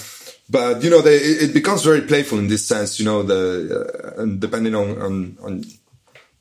[0.49, 2.99] but you know, they, it becomes very playful in this sense.
[2.99, 5.65] You know, the uh, depending on, on, on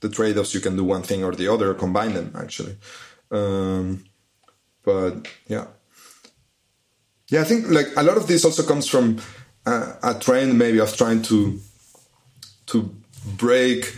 [0.02, 2.78] the trade-offs, you can do one thing or the other, combine them actually.
[3.32, 4.06] Um,
[4.84, 5.66] but yeah,
[7.30, 9.20] yeah, I think like a lot of this also comes from
[9.66, 11.60] uh, a trend maybe of trying to
[12.68, 12.96] to
[13.38, 13.96] break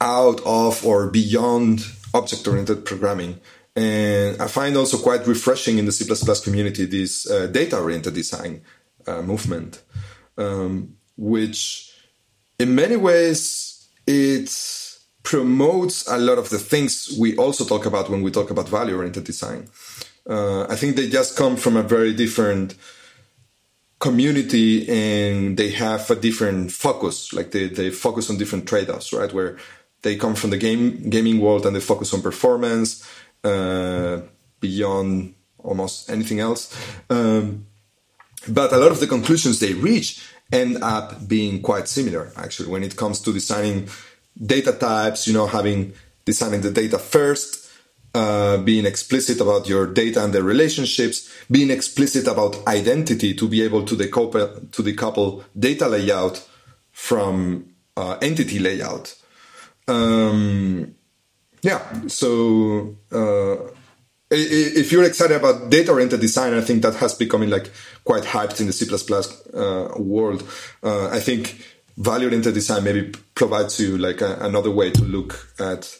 [0.00, 3.40] out of or beyond object oriented programming.
[3.76, 6.04] And I find also quite refreshing in the C
[6.42, 8.62] community this uh, data oriented design
[9.06, 9.82] uh, movement,
[10.38, 11.92] um, which
[12.58, 14.50] in many ways it
[15.22, 18.96] promotes a lot of the things we also talk about when we talk about value
[18.96, 19.68] oriented design.
[20.28, 22.74] Uh, I think they just come from a very different
[23.98, 27.32] community and they have a different focus.
[27.32, 29.32] Like they, they focus on different trade offs, right?
[29.32, 29.58] Where
[30.02, 33.06] they come from the game gaming world and they focus on performance
[33.44, 34.20] uh,
[34.60, 36.74] beyond almost anything else.
[37.10, 37.66] Um,
[38.48, 42.82] but a lot of the conclusions they reach end up being quite similar, actually, when
[42.82, 43.88] it comes to designing
[44.40, 45.92] data types, you know, having
[46.24, 47.70] designing the data first,
[48.14, 53.62] uh, being explicit about your data and the relationships, being explicit about identity to be
[53.62, 56.44] able to decouple, to decouple data layout
[56.92, 59.14] from uh, entity layout.
[59.86, 60.94] Um,
[61.62, 63.56] yeah, so uh,
[64.30, 67.70] if you're excited about data oriented design, I think that has becoming like
[68.04, 70.48] quite hyped in the C++ uh, world.
[70.82, 71.64] Uh, I think
[71.96, 75.96] value oriented design maybe provides you like a, another way to look at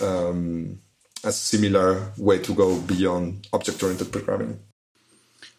[0.00, 0.80] um,
[1.22, 4.60] a similar way to go beyond object oriented programming.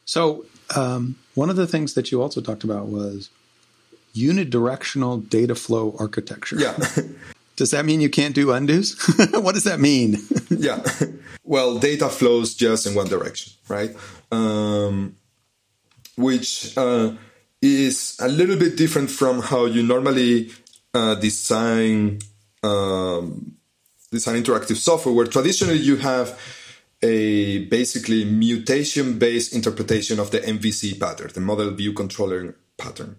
[0.05, 3.29] So, um, one of the things that you also talked about was
[4.15, 6.57] unidirectional data flow architecture.
[6.57, 6.77] Yeah.
[7.55, 8.95] Does that mean you can't do undos?
[9.43, 10.17] what does that mean?
[10.49, 10.83] yeah.
[11.43, 13.95] Well, data flows just in one direction, right?
[14.31, 15.15] Um,
[16.17, 17.13] which uh,
[17.61, 20.51] is a little bit different from how you normally
[20.93, 22.19] uh, design
[22.63, 23.55] um,
[24.11, 26.39] design interactive software, where traditionally you have
[27.01, 33.17] a basically mutation based interpretation of the MVC pattern, the model view controller pattern,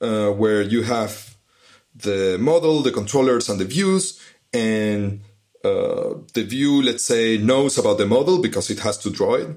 [0.00, 1.33] uh, where you have
[1.94, 4.20] the model, the controllers, and the views,
[4.52, 5.20] and
[5.64, 9.48] uh, the view, let's say, knows about the model because it has to draw it,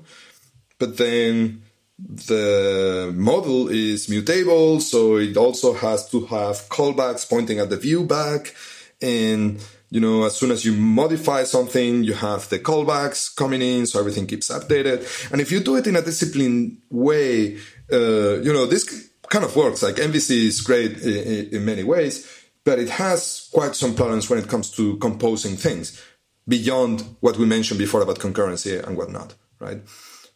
[0.80, 1.62] but then
[2.00, 8.04] the model is mutable, so it also has to have callbacks pointing at the view
[8.06, 8.54] back.
[9.02, 13.88] And, you know, as soon as you modify something, you have the callbacks coming in,
[13.88, 15.32] so everything keeps updated.
[15.32, 17.58] And if you do it in a disciplined way,
[17.92, 19.84] uh, you know, this kind of works.
[19.84, 22.28] Like MVC is great in, in many ways,
[22.64, 26.02] but it has quite some problems when it comes to composing things
[26.48, 29.82] beyond what we mentioned before about concurrency and whatnot, right?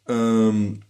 [0.06, 0.82] Um,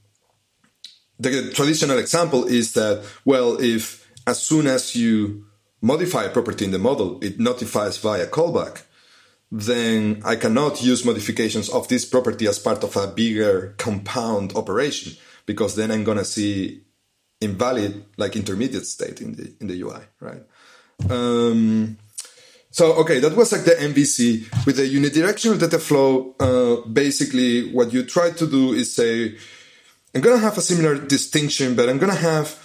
[1.18, 5.46] the traditional example is that, well, if as soon as you
[5.80, 8.82] modify a property in the model, it notifies via callback,
[9.50, 15.12] then I cannot use modifications of this property as part of a bigger compound operation
[15.44, 16.82] because then I'm gonna see
[17.42, 20.42] invalid like intermediate state in the in the UI, right?
[21.10, 21.98] Um,
[22.70, 26.34] so okay, that was like the MVC with the unidirectional data flow.
[26.40, 29.36] Uh, basically, what you try to do is say
[30.14, 32.58] I'm to have a similar distinction, but I'm to have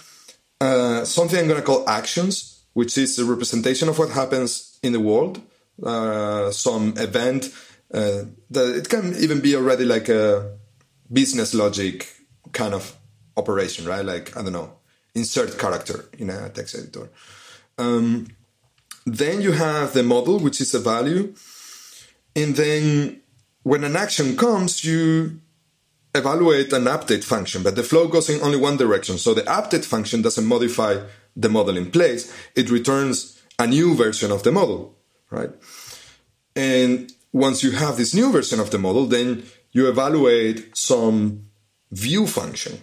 [0.60, 5.00] uh, something I'm to call actions, which is a representation of what happens in the
[5.00, 5.40] world,
[5.82, 7.46] uh, some event
[7.92, 10.58] uh, that it can even be already like a
[11.10, 12.12] business logic
[12.52, 12.97] kind of
[13.38, 14.04] operation, right?
[14.04, 14.72] Like, I don't know,
[15.14, 17.08] insert character in a text editor.
[17.78, 18.28] Um,
[19.06, 21.34] then you have the model, which is a value.
[22.36, 23.22] And then
[23.62, 25.40] when an action comes, you
[26.14, 29.18] evaluate an update function, but the flow goes in only one direction.
[29.18, 31.04] So the update function doesn't modify
[31.36, 32.34] the model in place.
[32.54, 34.96] It returns a new version of the model,
[35.30, 35.50] right?
[36.56, 41.44] And once you have this new version of the model, then you evaluate some
[41.90, 42.80] view function,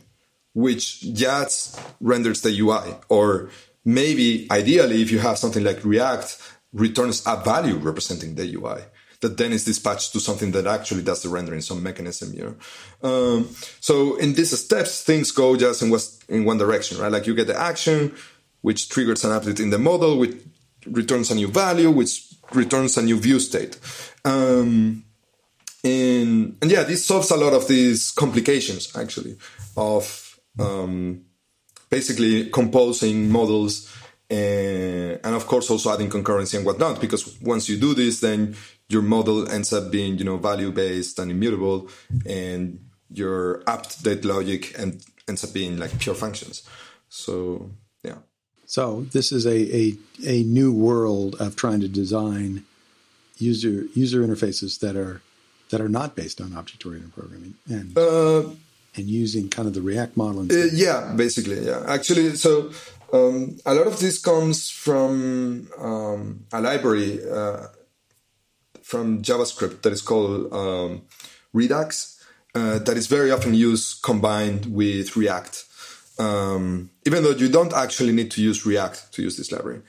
[0.56, 2.96] which just renders the UI.
[3.10, 3.50] Or
[3.84, 6.42] maybe ideally, if you have something like React,
[6.74, 8.82] returns a value representing the UI
[9.22, 12.56] that then is dispatched to something that actually does the rendering, some mechanism, here.
[13.04, 17.12] Um, so in these steps, things go just in, west, in one direction, right?
[17.12, 18.14] Like you get the action,
[18.62, 20.36] which triggers an update in the model, which
[20.86, 23.80] returns a new value, which returns a new view state.
[24.24, 25.04] Um,
[25.84, 29.38] and, and yeah, this solves a lot of these complications actually
[29.78, 30.25] of
[30.60, 31.22] um,
[31.90, 33.92] basically composing models
[34.30, 38.56] and, and of course also adding concurrency and whatnot because once you do this then
[38.90, 41.90] your model ends up being, you know, value based and immutable,
[42.26, 46.68] and your apt-date logic and ends up being like pure functions.
[47.10, 47.72] So
[48.04, 48.18] yeah.
[48.66, 49.94] So this is a, a
[50.26, 52.66] a new world of trying to design
[53.38, 55.22] user user interfaces that are
[55.70, 58.44] that are not based on object oriented programming and uh,
[58.96, 60.42] and using kind of the React model.
[60.52, 61.84] Uh, yeah, basically, yeah.
[61.88, 62.72] Actually, so
[63.14, 67.20] um, a lot of this comes from um, a library.
[67.30, 67.68] Uh,
[68.86, 71.02] from JavaScript that is called um,
[71.54, 75.64] Redux, uh, that is very often used combined with React.
[76.20, 79.82] Um, even though you don't actually need to use React to use this library.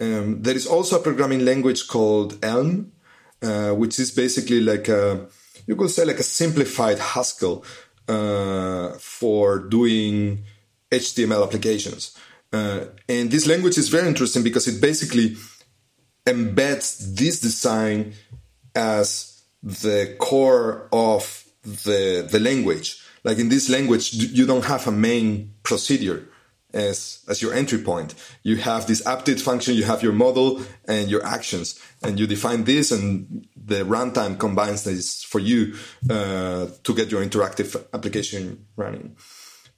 [0.00, 2.92] Um, there is also a programming language called Elm,
[3.42, 5.26] uh, which is basically like a,
[5.66, 7.64] you could say like a simplified Haskell
[8.08, 10.44] uh, for doing
[10.90, 12.16] HTML applications.
[12.52, 15.36] Uh, and this language is very interesting because it basically
[16.26, 18.14] embeds this design
[18.74, 23.00] as the core of the the language.
[23.24, 26.28] Like in this language, you don't have a main procedure
[26.74, 28.14] as as your entry point.
[28.42, 32.64] You have this update function, you have your model and your actions, and you define
[32.64, 35.74] this, and the runtime combines this for you
[36.10, 39.16] uh, to get your interactive application running.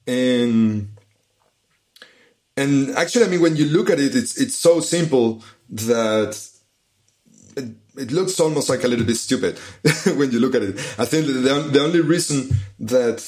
[0.06, 0.88] And
[2.56, 6.40] and actually, I mean, when you look at it, it's it's so simple that
[7.56, 9.58] it, it looks almost like a little bit stupid
[10.16, 10.78] when you look at it.
[10.98, 13.22] I think the, the only reason that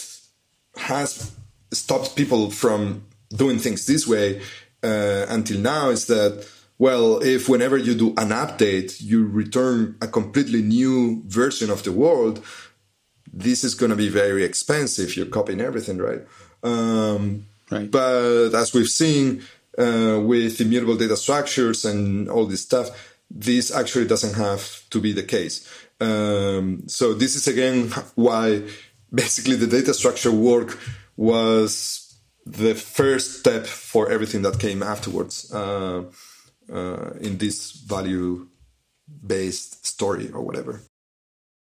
[0.76, 1.32] has
[1.72, 4.40] stopped people from doing things this way
[4.82, 6.46] uh, until now is that
[6.78, 11.92] well if whenever you do an update you return a completely new version of the
[11.92, 12.42] world
[13.32, 15.16] this is going to be very expensive.
[15.16, 16.22] You're copying everything right?
[16.62, 17.90] Um, right.
[17.90, 19.42] but as we've seen
[19.78, 25.12] uh, with immutable data structures and all this stuff this actually doesn't have to be
[25.12, 25.68] the case.
[26.00, 28.62] Um, so this is again why
[29.12, 30.78] basically the data structure work
[31.16, 31.97] was
[32.50, 36.04] the first step for everything that came afterwards uh,
[36.72, 38.48] uh, in this value
[39.26, 40.80] based story or whatever.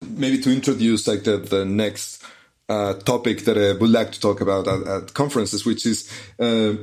[0.01, 2.23] Maybe to introduce like the, the next
[2.67, 6.75] uh, topic that I would like to talk about at, at conferences, which is uh,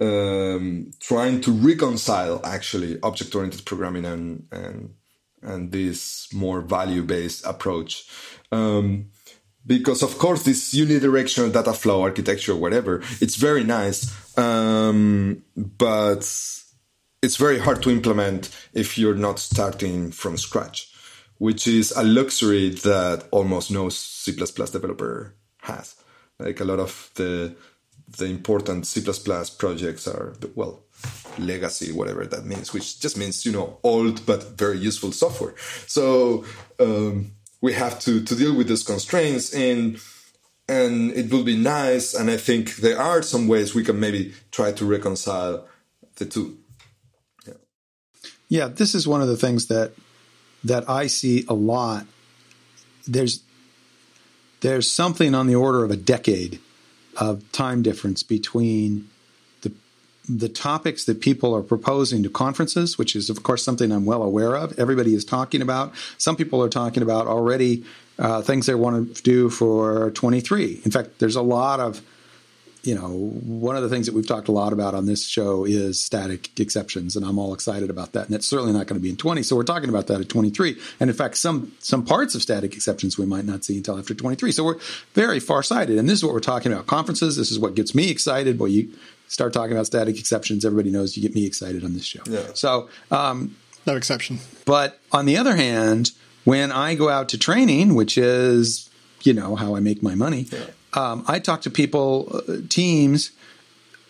[0.00, 4.94] um, trying to reconcile actually object oriented programming and, and
[5.42, 8.08] and this more value based approach.
[8.50, 9.10] Um,
[9.66, 16.20] because of course this unidirectional data flow architecture whatever it's very nice um, but
[17.20, 20.92] it's very hard to implement if you're not starting from scratch
[21.38, 25.94] which is a luxury that almost no c++ developer has.
[26.38, 27.54] Like a lot of the
[28.16, 29.02] the important c++
[29.58, 30.80] projects are well
[31.38, 35.54] legacy whatever that means which just means you know old but very useful software.
[35.86, 36.44] So
[36.80, 39.98] um, we have to to deal with these constraints and
[40.68, 44.32] and it will be nice and i think there are some ways we can maybe
[44.50, 45.66] try to reconcile
[46.18, 46.58] the two.
[47.46, 47.54] Yeah,
[48.48, 49.92] yeah this is one of the things that
[50.64, 52.06] that i see a lot.
[53.06, 53.42] There's
[54.60, 56.58] there's something on the order of a decade
[57.16, 59.08] of time difference between
[60.28, 64.22] the topics that people are proposing to conferences, which is, of course, something I'm well
[64.22, 64.78] aware of.
[64.78, 65.94] Everybody is talking about.
[66.18, 67.84] Some people are talking about already
[68.18, 70.82] uh, things they want to do for 23.
[70.84, 72.02] In fact, there's a lot of,
[72.82, 75.64] you know, one of the things that we've talked a lot about on this show
[75.64, 78.26] is static exceptions, and I'm all excited about that.
[78.26, 80.28] And it's certainly not going to be in 20, so we're talking about that at
[80.28, 80.76] 23.
[81.00, 84.14] And in fact, some some parts of static exceptions we might not see until after
[84.14, 84.52] 23.
[84.52, 84.78] So we're
[85.14, 86.86] very far sighted, and this is what we're talking about.
[86.86, 87.36] Conferences.
[87.36, 88.58] This is what gets me excited.
[88.58, 88.92] Boy, you
[89.28, 92.20] start talking about static exceptions, everybody knows you get me excited on this show.
[92.26, 92.48] Yeah.
[92.54, 94.38] So, um, no exception.
[94.64, 96.12] But on the other hand,
[96.44, 98.90] when I go out to training, which is,
[99.22, 100.66] you know, how I make my money, yeah.
[100.94, 103.30] um, I talk to people, uh, teams.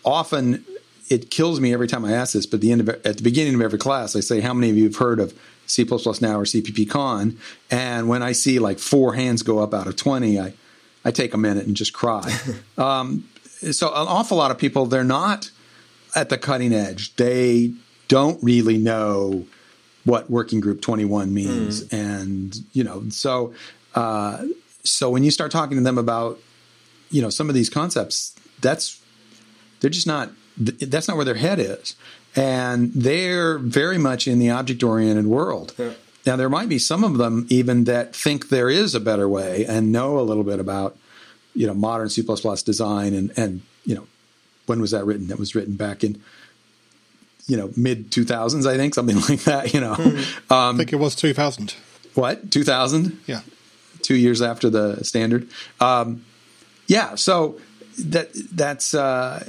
[0.05, 0.65] Often,
[1.09, 2.45] it kills me every time I ask this.
[2.45, 4.77] But the end of at the beginning of every class, I say, "How many of
[4.77, 7.35] you have heard of C++ now or CppCon?"
[7.69, 10.53] And when I see like four hands go up out of twenty, I
[11.03, 12.33] I take a minute and just cry.
[12.77, 13.27] um,
[13.71, 15.51] so an awful lot of people they're not
[16.15, 17.15] at the cutting edge.
[17.15, 17.73] They
[18.07, 19.45] don't really know
[20.05, 21.93] what working group 21 means mm.
[21.93, 23.53] and you know so
[23.95, 24.43] uh,
[24.83, 26.39] so when you start talking to them about
[27.11, 29.01] you know some of these concepts that's
[29.79, 31.95] they're just not that's not where their head is
[32.35, 35.93] and they're very much in the object oriented world yeah.
[36.25, 39.65] now there might be some of them even that think there is a better way
[39.65, 40.97] and know a little bit about
[41.53, 42.21] you know modern C++
[42.65, 44.07] design and and you know
[44.65, 45.27] when was that written?
[45.27, 46.21] That was written back in
[47.47, 49.73] you know mid 2000s, I think, something like that.
[49.73, 50.51] You know, mm.
[50.51, 51.75] um, I think it was 2000.
[52.13, 53.19] What 2000?
[53.25, 53.41] Yeah,
[54.01, 55.49] two years after the standard.
[55.79, 56.25] Um,
[56.87, 57.59] yeah, so
[57.97, 59.43] that that's uh,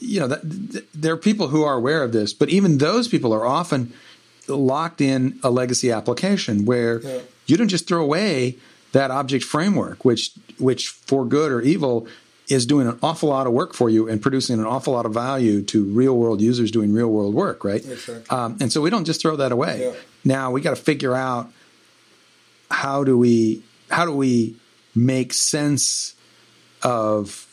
[0.00, 3.32] you know that, there are people who are aware of this, but even those people
[3.32, 3.92] are often
[4.48, 7.20] locked in a legacy application where yeah.
[7.46, 8.58] you don't just throw away
[8.94, 12.06] that object framework, which which for good or evil
[12.48, 15.12] is doing an awful lot of work for you and producing an awful lot of
[15.12, 17.84] value to real world users doing real world work, right?
[17.84, 18.24] Exactly.
[18.30, 19.86] Um, and so we don't just throw that away.
[19.86, 20.00] Yeah.
[20.24, 21.50] Now we got to figure out
[22.70, 24.56] how do we how do we
[24.94, 26.14] make sense
[26.82, 27.52] of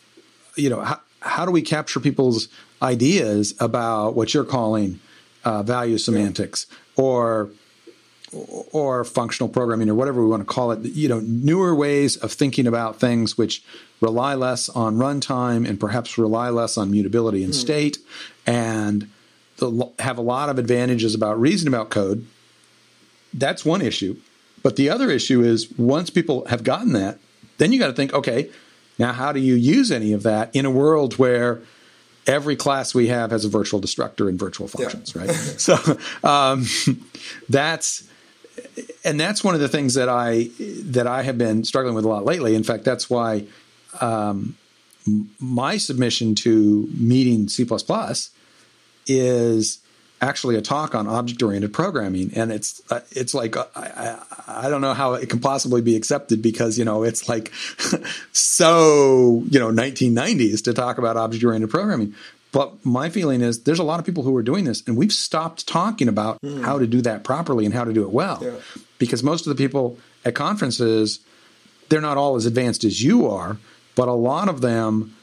[0.56, 2.50] you know how, how do we capture people's
[2.84, 5.00] ideas about what you're calling
[5.44, 7.50] uh, value semantics or
[8.72, 12.32] or functional programming or whatever we want to call it you know newer ways of
[12.32, 13.64] thinking about things which
[14.00, 17.58] rely less on runtime and perhaps rely less on mutability and mm.
[17.58, 17.98] state
[18.46, 19.10] and
[19.58, 22.26] the, have a lot of advantages about reasoning about code
[23.34, 24.16] that's one issue
[24.64, 27.20] but the other issue is once people have gotten that
[27.58, 28.50] then you got to think okay
[28.98, 31.62] now how do you use any of that in a world where
[32.28, 35.22] every class we have has a virtual destructor and virtual functions, yeah.
[35.22, 35.32] right?
[35.58, 35.76] so
[36.24, 36.66] um,
[37.50, 38.08] that's
[39.04, 42.08] and that's one of the things that I that I have been struggling with a
[42.08, 42.56] lot lately.
[42.56, 43.46] In fact, that's why
[44.00, 44.56] um,
[45.40, 47.68] my submission to meeting C
[49.08, 49.80] is
[50.22, 54.70] actually a talk on object oriented programming, and it's uh, it's like uh, I, I,
[54.70, 57.52] don't know how it can possibly be accepted because you know it's like
[58.32, 62.14] so you know 1990s to talk about object oriented programming.
[62.52, 65.14] But my feeling is there's a lot of people who are doing this, and we've
[65.14, 66.64] stopped talking about mm.
[66.64, 68.56] how to do that properly and how to do it well, yeah.
[68.98, 71.20] because most of the people at conferences
[71.90, 73.58] they're not all as advanced as you are,
[73.96, 75.14] but a lot of them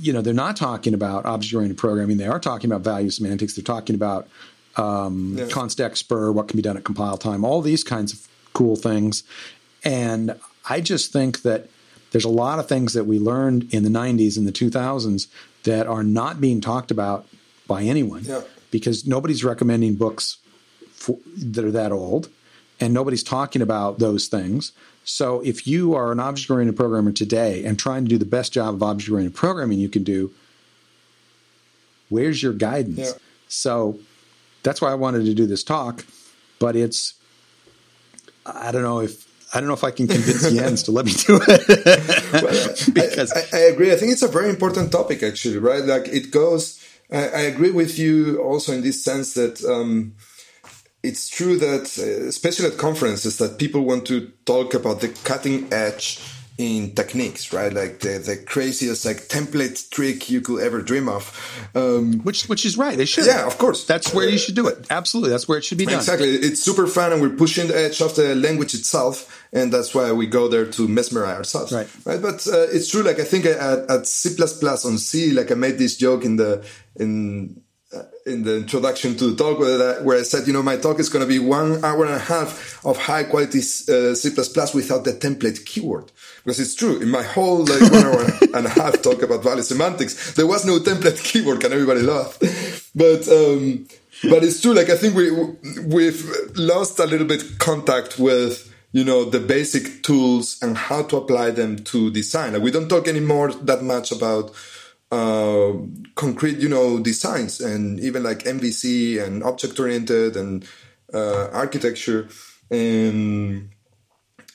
[0.00, 2.16] you know, they're not talking about object-oriented programming.
[2.16, 3.54] They are talking about value semantics.
[3.54, 4.28] They're talking about
[4.76, 5.46] um, yeah.
[5.48, 9.22] const what can be done at compile time, all these kinds of cool things.
[9.84, 10.38] And
[10.68, 11.68] I just think that
[12.12, 15.26] there's a lot of things that we learned in the 90s and the 2000s
[15.64, 17.26] that are not being talked about
[17.66, 18.42] by anyone yeah.
[18.70, 20.38] because nobody's recommending books
[20.92, 22.28] for, that are that old
[22.80, 24.72] and nobody's talking about those things.
[25.04, 28.52] So if you are an object oriented programmer today and trying to do the best
[28.52, 30.32] job of object oriented programming you can do,
[32.08, 32.98] where's your guidance?
[32.98, 33.18] Yeah.
[33.48, 33.98] So
[34.62, 36.04] that's why I wanted to do this talk,
[36.58, 37.14] but it's
[38.46, 41.12] I don't know if I don't know if I can convince Jens to let me
[41.12, 42.94] do it.
[42.94, 43.92] because I, I, I, agree.
[43.92, 45.84] I think it's a very important topic, actually, right?
[45.84, 46.84] Like it goes.
[47.12, 50.14] I, I agree with you also in this sense that um,
[51.04, 55.72] it's true that, uh, especially at conferences, that people want to talk about the cutting
[55.72, 56.18] edge
[56.56, 57.72] in techniques, right?
[57.72, 61.32] Like the, the craziest like template trick you could ever dream of.
[61.74, 62.96] Um, which which is right.
[62.96, 63.26] They should.
[63.26, 63.84] Yeah, of course.
[63.84, 64.86] That's where you should do it.
[64.88, 65.30] Absolutely.
[65.30, 65.96] That's where it should be done.
[65.96, 66.28] Exactly.
[66.28, 69.46] It's super fun and we're pushing the edge of the language itself.
[69.52, 71.72] And that's why we go there to mesmerize ourselves.
[71.72, 71.88] Right.
[72.04, 72.22] Right.
[72.22, 73.02] But uh, it's true.
[73.02, 76.64] Like I think at, at C++ on Sea, like I made this joke in the,
[76.96, 77.62] in,
[78.26, 80.98] in the introduction to the talk where I, where I said, you know, my talk
[80.98, 84.30] is going to be one hour and a half of high quality uh, C++
[84.74, 86.10] without the template keyword.
[86.44, 88.24] Because it's true, in my whole like one hour
[88.54, 92.40] and a half talk about value semantics, there was no template keyword and everybody laughed.
[92.94, 93.86] But, um,
[94.22, 94.74] but it's true.
[94.74, 95.30] Like I think we,
[95.82, 101.16] we've lost a little bit contact with, you know, the basic tools and how to
[101.16, 102.54] apply them to design.
[102.54, 104.52] Like we don't talk anymore that much about,
[105.10, 105.72] uh,
[106.14, 110.66] concrete, you know, designs and even like MVC and object oriented and
[111.12, 112.28] uh, architecture.
[112.70, 113.70] And,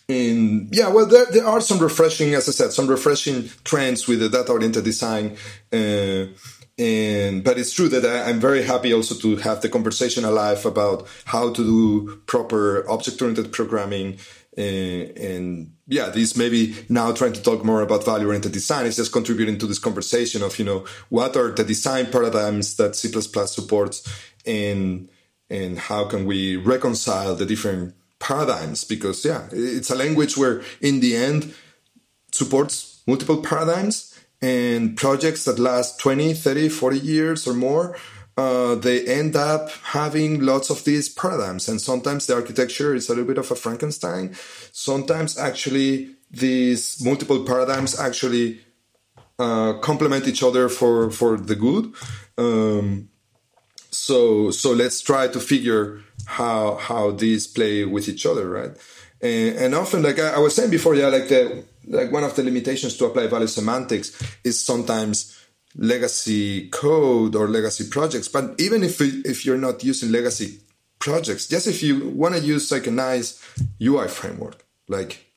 [0.07, 4.19] and yeah, well, there, there are some refreshing, as I said, some refreshing trends with
[4.19, 5.37] the data oriented design.
[5.71, 6.25] Uh,
[6.79, 10.65] and but it's true that I, am very happy also to have the conversation alive
[10.65, 14.17] about how to do proper object oriented programming
[14.57, 18.95] and, and yeah, this maybe now trying to talk more about value oriented design is
[18.95, 23.09] just contributing to this conversation of, you know, what are the design paradigms that C
[23.09, 24.07] supports
[24.45, 25.09] and,
[25.49, 28.83] and how can we reconcile the different paradigms?
[28.83, 31.53] Because yeah, it's a language where in the end
[32.31, 37.97] supports multiple paradigms and projects that last 20, 30, 40 years or more
[38.39, 41.67] uh, they end up having lots of these paradigms.
[41.67, 44.33] And sometimes the architecture is a little bit of a Frankenstein.
[44.71, 48.61] Sometimes actually these multiple paradigms actually
[49.39, 51.91] uh, complement each other for, for the good.
[52.37, 53.09] Um,
[53.91, 58.71] so, so let's try to figure how, how these play with each other, right?
[59.21, 62.35] And, and often, like I, I was saying before, yeah, like the, like one of
[62.37, 64.15] the limitations to apply value semantics
[64.45, 65.38] is sometimes
[65.75, 68.27] legacy code or legacy projects.
[68.27, 70.59] But even if if you're not using legacy
[70.99, 73.41] projects, just if you want to use like a nice
[73.81, 75.29] UI framework, like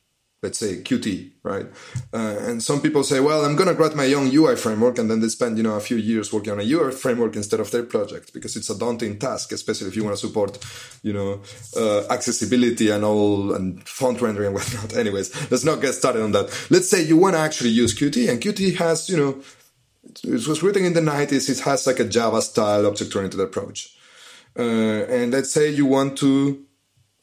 [0.42, 1.66] let's say Qt, right?
[2.12, 5.08] Uh, and some people say, well, I'm going to write my own UI framework, and
[5.08, 7.70] then they spend you know a few years working on a UI framework instead of
[7.70, 10.58] their project because it's a daunting task, especially if you want to support
[11.02, 11.40] you know
[11.76, 14.96] uh, accessibility and all and font rendering and whatnot.
[14.96, 16.46] Anyways, let's not get started on that.
[16.70, 19.42] Let's say you want to actually use Qt, and Qt has you know
[20.24, 21.48] it was written in the 90s.
[21.48, 23.96] It has like a Java style object oriented approach.
[24.58, 24.62] Uh,
[25.08, 26.64] and let's say you want to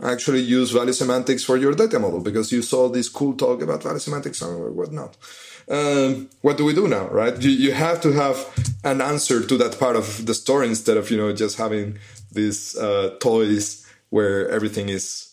[0.02, 3.84] actually use value semantics for your data model because you saw this cool talk about
[3.84, 5.18] value semantics or whatnot.
[5.70, 7.40] Um, what do we do now, right?
[7.40, 8.38] You, you have to have
[8.84, 12.00] an answer to that part of the story instead of, you know, just having
[12.32, 15.30] these uh, toys where everything is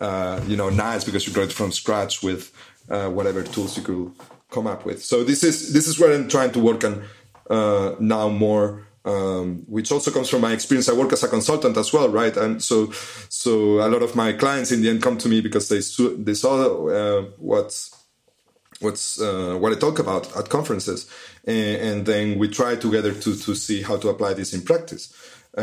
[0.00, 2.52] uh, you know nice because you wrote from scratch with
[2.88, 4.12] uh, whatever tools you could
[4.50, 5.04] come up with.
[5.04, 7.04] So this is this is where I'm trying to work on
[7.50, 8.84] uh, now more.
[9.04, 10.86] Um, which also comes from my experience.
[10.90, 12.36] I work as a consultant as well, right?
[12.36, 12.90] And so,
[13.30, 15.80] so a lot of my clients in the end come to me because they
[16.22, 17.96] they saw uh, what's
[18.80, 21.08] what's uh, what I talk about at conferences,
[21.46, 25.14] and, and, then we try together to to see how to apply this in practice.
[25.56, 25.60] Uh,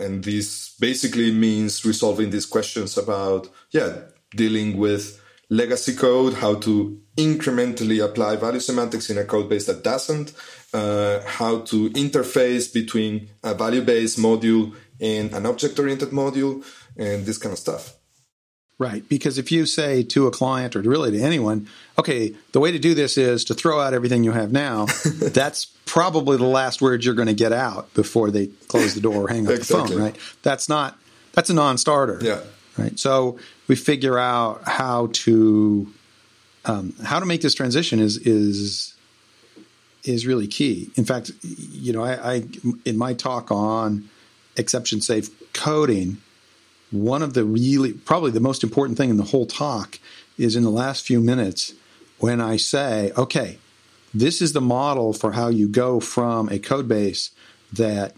[0.00, 3.96] and this basically means resolving these questions about yeah
[4.34, 9.82] dealing with legacy code, how to incrementally apply value semantics in a code base that
[9.84, 10.32] doesn't,
[10.72, 16.64] uh, how to interface between a value based module and an object oriented module,
[16.96, 17.96] and this kind of stuff.
[18.78, 19.08] Right.
[19.08, 22.78] Because if you say to a client or really to anyone, okay, the way to
[22.78, 24.86] do this is to throw out everything you have now,
[25.20, 29.24] that's probably the last word you're going to get out before they close the door
[29.24, 29.82] or hang up exactly.
[29.82, 30.16] the phone, right?
[30.42, 30.98] That's not,
[31.32, 32.18] that's a non starter.
[32.20, 32.40] Yeah.
[32.76, 32.98] Right.
[32.98, 33.38] So
[33.68, 35.92] we figure out how to,
[36.64, 38.94] um, how to make this transition is, is,
[40.04, 40.90] is really key.
[40.96, 42.44] In fact, you know, I, I
[42.84, 44.08] in my talk on
[44.56, 46.18] exception safe coding,
[46.90, 49.98] one of the really probably the most important thing in the whole talk
[50.38, 51.72] is in the last few minutes
[52.18, 53.58] when I say, okay,
[54.12, 57.30] this is the model for how you go from a code base
[57.72, 58.14] that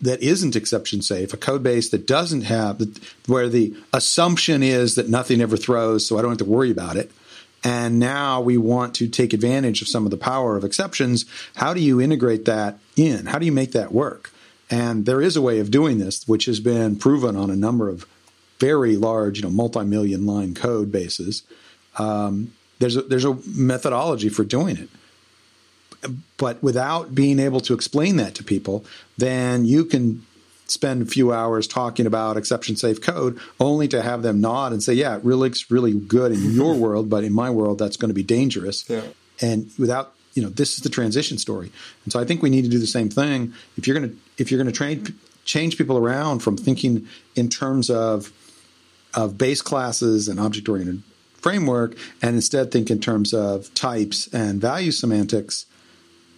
[0.00, 2.80] that isn't exception safe, a code base that doesn't have
[3.26, 6.96] where the assumption is that nothing ever throws, so I don't have to worry about
[6.96, 7.10] it.
[7.64, 11.24] And now we want to take advantage of some of the power of exceptions.
[11.56, 13.26] How do you integrate that in?
[13.26, 14.30] How do you make that work?
[14.70, 17.88] And there is a way of doing this, which has been proven on a number
[17.88, 18.06] of
[18.60, 21.42] very large, you know, multi-million line code bases.
[21.96, 24.88] Um, there's a, there's a methodology for doing it,
[26.36, 28.84] but without being able to explain that to people,
[29.16, 30.24] then you can
[30.68, 34.82] spend a few hours talking about exception safe code only to have them nod and
[34.82, 37.96] say, "Yeah, it really looks really good in your world, but in my world, that's
[37.96, 39.02] going to be dangerous." Yeah.
[39.40, 41.72] And without you know, this is the transition story.
[42.04, 43.52] And so I think we need to do the same thing.
[43.76, 47.48] If you're going to if you're going to train change people around from thinking in
[47.48, 48.32] terms of
[49.14, 51.02] of base classes and object oriented
[51.38, 55.66] framework and instead think in terms of types and value semantics,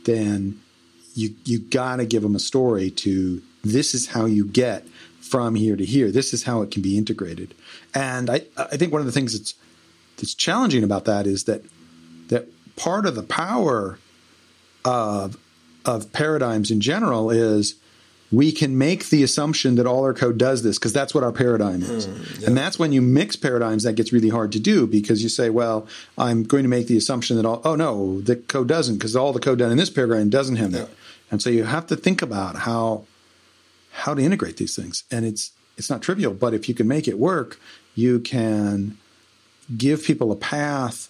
[0.05, 0.61] then
[1.15, 4.87] you you got to give them a story to this is how you get
[5.21, 6.11] from here to here.
[6.11, 7.55] This is how it can be integrated.
[7.95, 9.55] And I I think one of the things that's
[10.17, 11.63] that's challenging about that is that
[12.29, 12.47] that
[12.77, 13.99] part of the power
[14.85, 15.37] of
[15.85, 17.75] of paradigms in general is
[18.33, 21.33] we can make the assumption that all our code does this because that's what our
[21.33, 22.07] paradigm is.
[22.07, 22.47] Mm, yeah.
[22.47, 25.51] And that's when you mix paradigms that gets really hard to do because you say,
[25.51, 29.17] well, I'm going to make the assumption that all, oh no, the code doesn't because
[29.17, 30.91] all the code done in this paradigm doesn't have that.
[31.31, 33.05] And so you have to think about how
[33.93, 35.05] how to integrate these things.
[35.11, 37.59] And it's it's not trivial, but if you can make it work,
[37.95, 38.99] you can
[39.77, 41.09] give people a path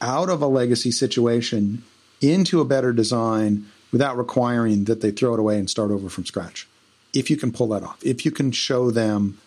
[0.00, 1.82] out of a legacy situation
[2.20, 6.24] into a better design without requiring that they throw it away and start over from
[6.24, 6.66] scratch.
[7.12, 9.38] If you can pull that off, if you can show them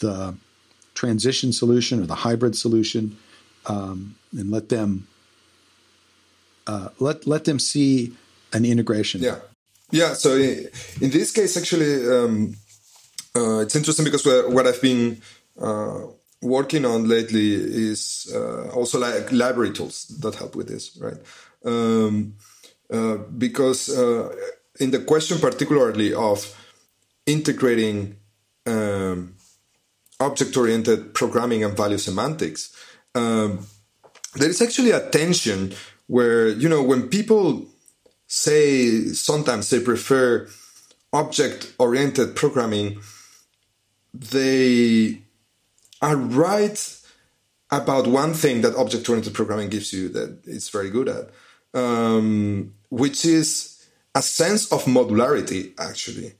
[0.00, 0.34] the
[0.94, 3.16] transition solution or the hybrid solution,
[3.66, 5.06] um, and let them
[6.66, 8.14] uh, let let them see
[8.52, 9.22] an integration.
[9.22, 9.38] Yeah,
[9.90, 10.14] yeah.
[10.14, 12.56] So in this case, actually, um,
[13.36, 15.20] uh, it's interesting because what I've been
[15.60, 16.00] uh,
[16.42, 21.18] working on lately is uh, also like library tools that help with this, right?
[21.64, 22.34] Um,
[22.90, 24.34] uh, because uh,
[24.80, 26.56] in the question particularly of
[27.26, 28.16] integrating
[28.66, 29.34] um,
[30.18, 32.74] object-oriented programming and value semantics,
[33.14, 33.66] um,
[34.34, 35.72] there is actually a tension
[36.06, 37.66] where you know when people
[38.30, 40.48] say sometimes they prefer
[41.12, 43.00] object-oriented programming,
[44.14, 45.20] they
[46.00, 46.96] are right
[47.72, 51.30] about one thing that object oriented programming gives you that it's very good at,
[51.74, 56.34] um, which is a sense of modularity, actually,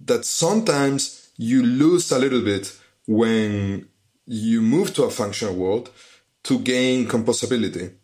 [0.00, 2.78] that sometimes you lose a little bit
[3.08, 3.88] when
[4.26, 5.90] you move to a functional world
[6.44, 7.94] to gain composability.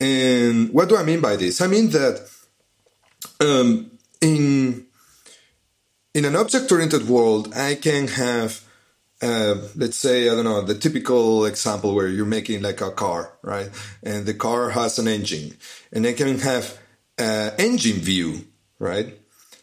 [0.00, 1.60] And what do I mean by this?
[1.60, 2.28] I mean that
[3.40, 4.86] um, in
[6.14, 8.64] in an object-oriented world, I can have
[9.22, 13.32] uh, let's say I don't know the typical example where you're making like a car,
[13.42, 13.70] right?
[14.02, 15.56] And the car has an engine,
[15.92, 16.78] and it can have
[17.18, 18.46] an engine view,
[18.78, 19.18] right?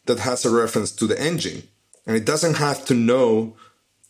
[0.06, 1.64] That has a reference to the engine,
[2.06, 3.56] and it doesn't have to know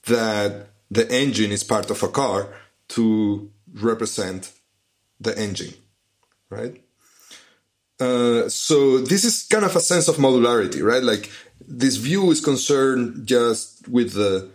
[0.07, 2.47] that the engine is part of a car
[2.89, 4.51] to represent
[5.20, 5.74] the engine,
[6.49, 6.82] right?
[7.99, 11.03] Uh, so this is kind of a sense of modularity, right?
[11.03, 11.29] Like
[11.67, 14.49] this view is concerned just with the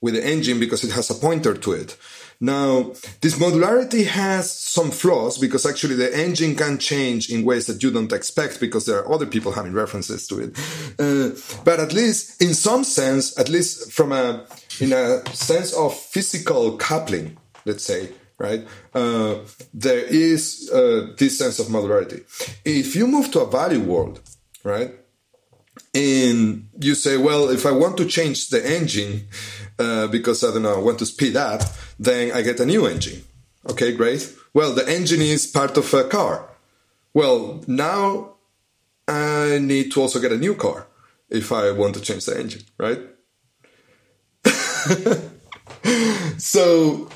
[0.00, 1.96] with the engine because it has a pointer to it.
[2.40, 2.90] Now,
[3.20, 7.92] this modularity has some flaws because actually the engine can change in ways that you
[7.92, 10.58] don't expect because there are other people having references to it.
[10.98, 14.44] Uh, but at least in some sense, at least from a,
[14.80, 18.08] in a sense of physical coupling, let's say,
[18.42, 18.66] right?
[18.92, 19.36] Uh,
[19.72, 22.20] there is uh, this sense of modularity.
[22.64, 24.20] If you move to a value world,
[24.64, 24.90] right?
[25.94, 29.28] And you say, well, if I want to change the engine,
[29.78, 31.62] uh, because I don't know, I want to speed up,
[31.98, 33.22] then I get a new engine.
[33.70, 34.34] Okay, great.
[34.52, 36.48] Well, the engine is part of a car.
[37.14, 38.34] Well, now
[39.06, 40.88] I need to also get a new car
[41.30, 43.00] if I want to change the engine, right?
[46.38, 47.08] so,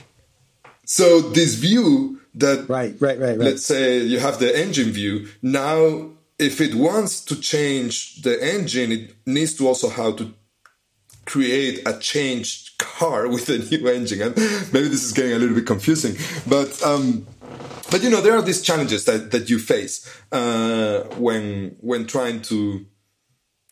[0.86, 3.38] so this view that right, right, right, right.
[3.38, 5.28] Let's say you have the engine view.
[5.42, 10.32] Now, if it wants to change the engine, it needs to also how to
[11.24, 14.22] create a changed car with a new engine.
[14.22, 14.36] And
[14.72, 16.16] maybe this is getting a little bit confusing,
[16.46, 17.26] but um,
[17.90, 22.42] but you know there are these challenges that, that you face uh, when when trying
[22.42, 22.86] to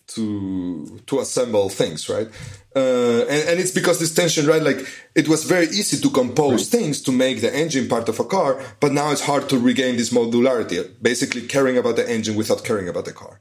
[0.09, 2.29] to to assemble things, right?
[2.77, 4.63] Uh, and, and it's because this tension, right?
[4.63, 6.81] Like it was very easy to compose right.
[6.81, 9.97] things to make the engine part of a car, but now it's hard to regain
[9.97, 13.41] this modularity, basically caring about the engine without caring about the car.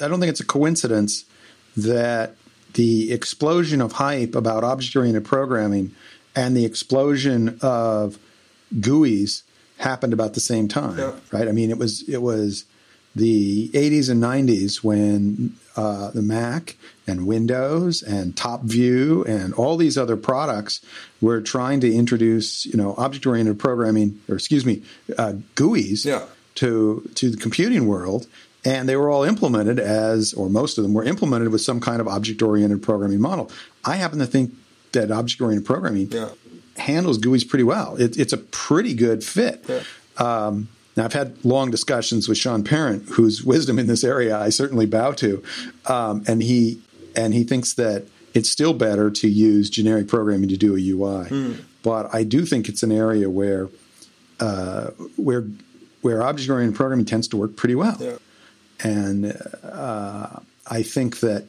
[0.00, 1.24] I don't think it's a coincidence
[1.76, 2.36] that
[2.74, 5.94] the explosion of hype about object oriented programming
[6.34, 8.18] and the explosion of
[8.74, 9.42] GUIs
[9.76, 11.12] happened about the same time, yeah.
[11.30, 11.48] right?
[11.48, 12.64] I mean, it was it was
[13.14, 19.76] the 80s and 90s when uh, the Mac and Windows and Top View and all
[19.76, 20.80] these other products
[21.20, 24.82] were trying to introduce, you know, object-oriented programming, or excuse me,
[25.18, 26.24] uh, GUIs yeah.
[26.56, 28.26] to to the computing world,
[28.64, 32.00] and they were all implemented as, or most of them were implemented with some kind
[32.00, 33.50] of object-oriented programming model.
[33.84, 34.54] I happen to think
[34.92, 36.30] that object-oriented programming yeah.
[36.76, 37.96] handles GUIs pretty well.
[37.96, 39.64] It, it's a pretty good fit.
[39.68, 39.82] Yeah.
[40.18, 44.50] Um, now, I've had long discussions with Sean Parent, whose wisdom in this area I
[44.50, 45.42] certainly bow to,
[45.86, 46.82] um, and he
[47.16, 51.28] and he thinks that it's still better to use generic programming to do a UI.
[51.28, 51.64] Mm.
[51.82, 53.68] But I do think it's an area where
[54.38, 55.46] uh, where
[56.02, 58.16] where object oriented programming tends to work pretty well, yeah.
[58.80, 61.46] and uh, I think that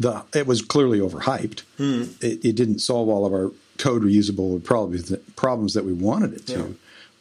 [0.00, 1.62] the it was clearly overhyped.
[1.78, 2.22] Mm.
[2.22, 6.46] It, it, didn't solve all of our code reusable problems problems that we wanted it
[6.48, 6.66] to, yeah.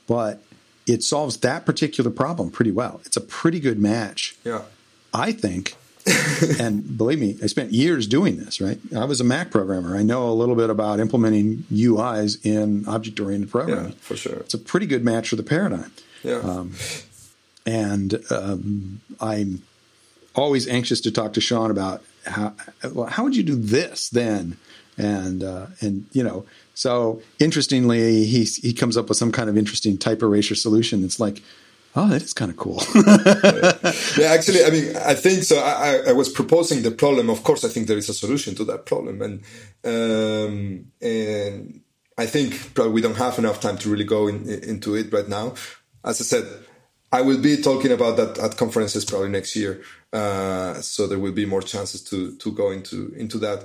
[0.08, 0.42] but
[0.86, 3.02] it solves that particular problem pretty well.
[3.06, 4.36] It's a pretty good match.
[4.44, 4.64] Yeah.
[5.14, 5.76] I think.
[6.60, 8.78] and believe me, I spent years doing this, right?
[8.96, 9.98] I was a Mac programmer.
[9.98, 13.92] I know a little bit about implementing UIs in object oriented programming.
[13.92, 14.36] Yeah, for sure.
[14.36, 15.92] It's a pretty good match for the paradigm.
[16.22, 16.38] Yeah.
[16.38, 16.74] Um,
[17.66, 19.64] and um, I'm
[20.36, 22.54] always anxious to talk to Sean about how,
[22.92, 24.58] well, how would you do this then?
[24.98, 29.58] And, uh, and, you know, so interestingly, he he comes up with some kind of
[29.58, 31.04] interesting type erasure solution.
[31.06, 31.42] It's like,
[31.96, 32.84] oh, that is kind of cool.
[34.18, 35.58] yeah, actually, I mean, I think so.
[35.58, 37.30] I, I, was proposing the problem.
[37.30, 39.42] Of course, I think there is a solution to that problem, and
[39.86, 41.82] um, and
[42.18, 45.30] I think probably we don't have enough time to really go in, into it right
[45.30, 45.56] now.
[46.04, 46.46] As I said,
[47.12, 51.32] I will be talking about that at conferences probably next year, uh, so there will
[51.32, 53.64] be more chances to to go into into that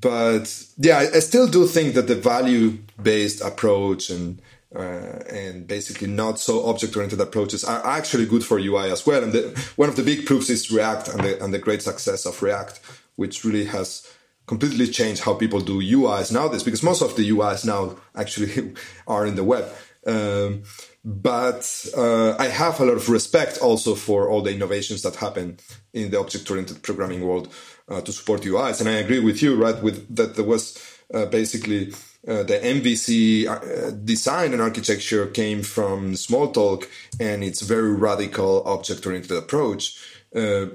[0.00, 4.40] but yeah, I, still do think that the value based approach and
[4.74, 9.22] uh, and basically not so object oriented approaches are actually good for UI as well.
[9.22, 12.26] And the, one of the big proofs is React and the, and the great success
[12.26, 12.80] of React,
[13.14, 14.12] which really has
[14.46, 18.74] completely changed how people do UIs nowadays because most of the UIs now actually
[19.06, 19.72] are in the web.
[20.06, 20.64] Um,
[21.04, 25.58] but uh, I have a lot of respect also for all the innovations that happen
[25.92, 27.52] in the object oriented programming world
[27.88, 28.80] uh, to support UIs.
[28.80, 29.80] And I agree with you, right?
[29.82, 30.78] With that, there was
[31.12, 31.92] uh, basically
[32.26, 36.88] uh, the MVC uh, design and architecture came from Smalltalk
[37.20, 39.98] and its very radical object-oriented approach
[40.34, 40.66] uh,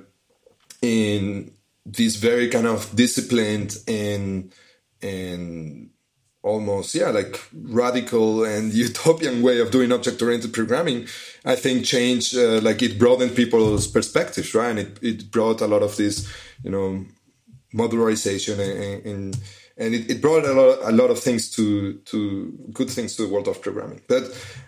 [0.81, 1.51] in
[1.85, 4.53] this very kind of disciplined and
[5.01, 5.89] and
[6.41, 11.05] almost yeah like radical and utopian way of doing object oriented programming
[11.45, 14.69] i think changed uh, like it broadened people's perspectives right?
[14.69, 16.27] And it, it brought a lot of this
[16.63, 17.05] you know
[17.73, 19.39] modularization and and,
[19.77, 23.23] and it, it, brought a lot a lot of things to to good things to
[23.23, 24.01] the world of programming.
[24.07, 24.23] But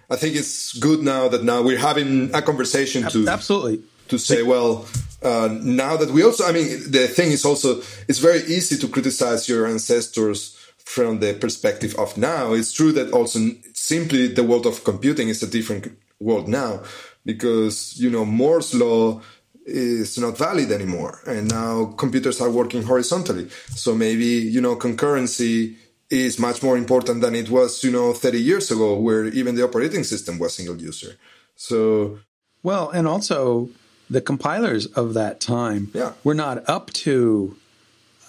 [0.09, 3.81] i think it's good now that now we're having a conversation to absolutely.
[4.09, 4.85] to say well
[5.23, 8.87] uh, now that we also i mean the thing is also it's very easy to
[8.87, 10.57] criticize your ancestors
[10.93, 12.51] from the perspective of now.
[12.53, 13.39] It's true that also
[13.73, 15.87] simply the world of computing is a different
[16.19, 16.83] world now
[17.25, 19.21] because, you know, Moore's law
[19.65, 21.21] is not valid anymore.
[21.25, 23.47] And now computers are working horizontally.
[23.75, 25.75] So maybe, you know, concurrency
[26.09, 29.63] is much more important than it was, you know, 30 years ago, where even the
[29.63, 31.15] operating system was single user.
[31.55, 32.19] So,
[32.63, 33.69] well, and also
[34.09, 36.11] the compilers of that time yeah.
[36.25, 37.55] were not up to,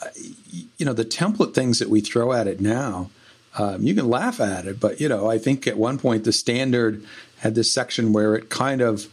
[0.00, 0.10] uh,
[0.52, 3.10] you know, the template things that we throw at it now.
[3.58, 6.32] Um, you can laugh at it, but you know, I think at one point the
[6.32, 7.04] standard
[7.38, 9.08] had this section where it kind of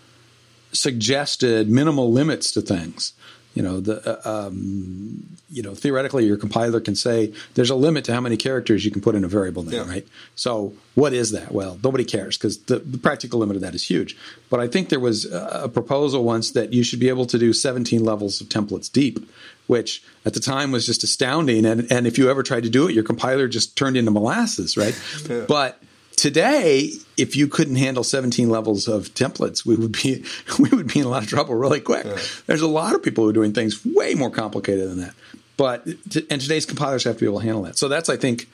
[0.71, 3.13] suggested minimal limits to things.
[3.55, 8.05] You know, the uh, um, you know theoretically your compiler can say there's a limit
[8.05, 9.89] to how many characters you can put in a variable name, yeah.
[9.89, 10.07] right?
[10.35, 11.51] So what is that?
[11.51, 14.15] Well, nobody cares because the, the, practical limit of that is huge.
[14.49, 17.51] But I think there was a proposal once that you should be able to do
[17.51, 19.27] 17 levels of templates deep,
[19.67, 21.65] which at the time was just astounding.
[21.65, 24.77] And and if you ever tried to do it, your compiler just turned into molasses,
[24.77, 24.97] right?
[25.27, 25.45] yeah.
[25.47, 25.81] But
[26.19, 30.23] today, if you couldn't handle 17 levels of templates, we would be
[30.59, 32.05] we would be in a lot of trouble really quick.
[32.05, 32.17] Yeah.
[32.45, 35.13] There's a lot of people who are doing things way more complicated than that.
[35.57, 35.85] But
[36.29, 37.77] and today's compilers have to be able to handle that.
[37.77, 38.47] So that's I think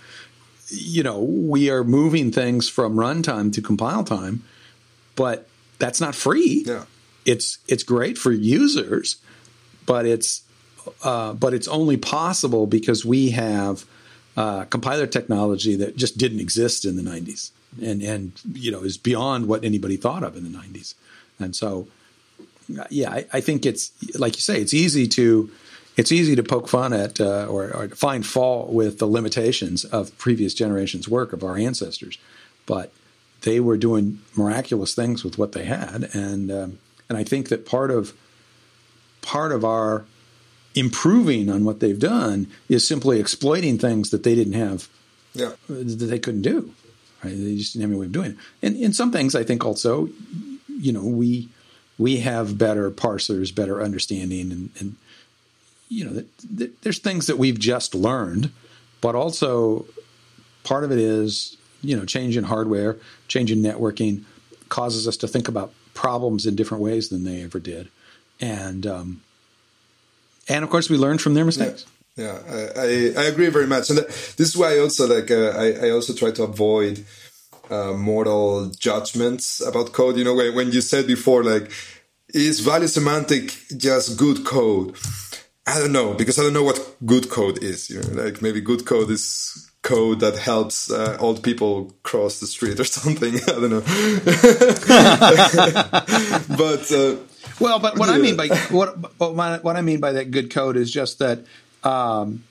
[0.69, 4.43] you know, we are moving things from runtime to compile time,
[5.15, 5.47] but
[5.77, 6.63] that's not free.
[6.65, 6.85] Yeah.
[7.25, 9.17] It's it's great for users,
[9.85, 10.43] but it's
[11.03, 13.85] uh, but it's only possible because we have
[14.37, 17.51] uh, compiler technology that just didn't exist in the 90s
[17.81, 20.93] and and you know is beyond what anybody thought of in the 90s
[21.39, 21.87] and so
[22.89, 25.49] yeah I, I think it's like you say it's easy to
[25.97, 30.15] it's easy to poke fun at uh, or, or find fault with the limitations of
[30.17, 32.17] previous generations work of our ancestors.
[32.65, 32.91] But
[33.41, 36.09] they were doing miraculous things with what they had.
[36.13, 38.13] And um, and I think that part of
[39.21, 40.05] part of our
[40.73, 44.89] improving on what they've done is simply exploiting things that they didn't have
[45.33, 45.53] yeah.
[45.69, 46.73] that they couldn't do
[47.25, 47.35] right?
[47.35, 48.37] They just didn't have any way of doing it.
[48.61, 50.09] And in some things i think also
[50.67, 51.49] you know we
[51.97, 54.95] we have better parsers better understanding and, and
[55.89, 56.23] you know
[56.81, 58.51] there's things that we've just learned
[59.01, 59.85] but also
[60.63, 62.97] part of it is you know change in hardware
[63.27, 64.23] change in networking
[64.69, 67.89] causes us to think about problems in different ways than they ever did.
[68.39, 69.21] And um,
[70.47, 71.85] and of course we learn from their mistakes.
[72.15, 75.49] Yeah, yeah I, I agree very much, and this is why I also like uh,
[75.49, 77.05] I, I also try to avoid
[77.69, 80.17] uh, moral judgments about code.
[80.17, 81.71] You know, when, when you said before, like,
[82.33, 84.95] is value semantic just good code?
[85.67, 87.89] I don't know because I don't know what good code is.
[87.89, 92.47] You know, like maybe good code is code that helps uh, old people cross the
[92.47, 93.35] street or something.
[93.35, 93.81] I don't know.
[96.57, 97.15] but uh,
[97.59, 100.91] well, but what I mean by what what I mean by that good code is
[100.91, 101.45] just that
[101.85, 102.43] um,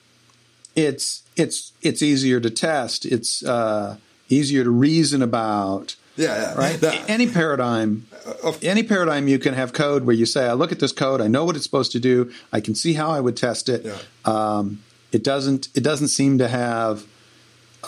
[0.75, 3.05] it's it's it's easier to test.
[3.05, 3.97] It's uh,
[4.29, 5.95] easier to reason about.
[6.17, 6.53] Yeah, yeah.
[6.55, 6.79] right.
[6.79, 8.07] That, any paradigm,
[8.43, 11.21] uh, any paradigm, you can have code where you say, "I look at this code,
[11.21, 13.85] I know what it's supposed to do, I can see how I would test it."
[13.85, 13.97] Yeah.
[14.23, 14.81] Um,
[15.11, 15.69] it doesn't.
[15.75, 17.05] It doesn't seem to have.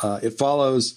[0.02, 0.96] Uh, it follows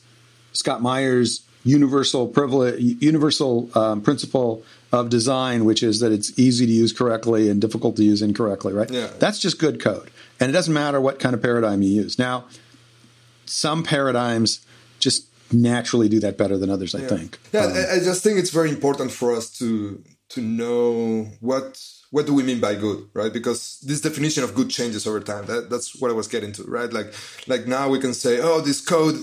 [0.52, 6.72] Scott Meyers' universal privilege, universal um, principle of design, which is that it's easy to
[6.72, 8.90] use correctly and difficult to use incorrectly, right?
[8.90, 9.08] Yeah.
[9.18, 10.10] That's just good code.
[10.40, 12.18] And it doesn't matter what kind of paradigm you use.
[12.18, 12.46] Now,
[13.46, 14.64] some paradigms
[14.98, 17.08] just naturally do that better than others, I yeah.
[17.08, 17.38] think.
[17.52, 22.26] Yeah, um, I just think it's very important for us to to know what what
[22.26, 23.32] do we mean by good, right?
[23.32, 25.46] Because this definition of good changes over time.
[25.46, 26.92] That, that's what I was getting to, right?
[26.92, 27.12] Like
[27.46, 29.16] like now we can say, oh, this code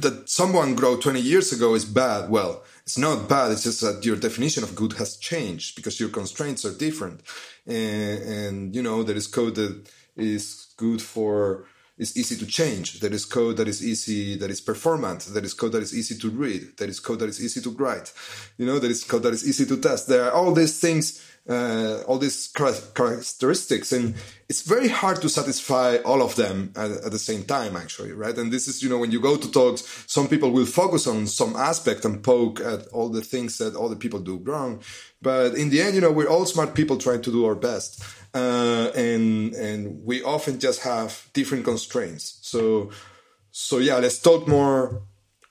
[0.00, 2.30] that someone wrote 20 years ago is bad.
[2.30, 3.52] Well, it's not bad.
[3.52, 7.20] It's just that your definition of good has changed because your constraints are different.
[7.66, 11.66] And, and you know, there is code that is good for,
[11.96, 12.98] is easy to change.
[13.00, 15.20] There is code that is easy, that is performant.
[15.26, 16.76] There is code that is easy to read.
[16.76, 18.12] There is code that is easy to write.
[18.58, 20.08] You know, there is code that is easy to test.
[20.08, 24.14] There are all these things uh, all these characteristics and
[24.48, 28.38] it's very hard to satisfy all of them at, at, the same time actually right?
[28.38, 31.26] And this is you know when you go to talks some people will focus on
[31.26, 34.82] some aspect and poke at all the things that other people do wrong.
[35.20, 38.02] But in the end you know we're all smart people trying to do our best.
[38.34, 42.38] Uh, and and we often just have different constraints.
[42.42, 42.92] So
[43.50, 45.02] so yeah let's talk more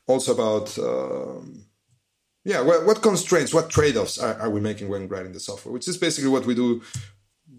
[0.07, 1.65] also about um,
[2.43, 5.73] yeah what, what constraints what trade-offs are, are, we making when writing the software?
[5.73, 6.81] Which is basically what we do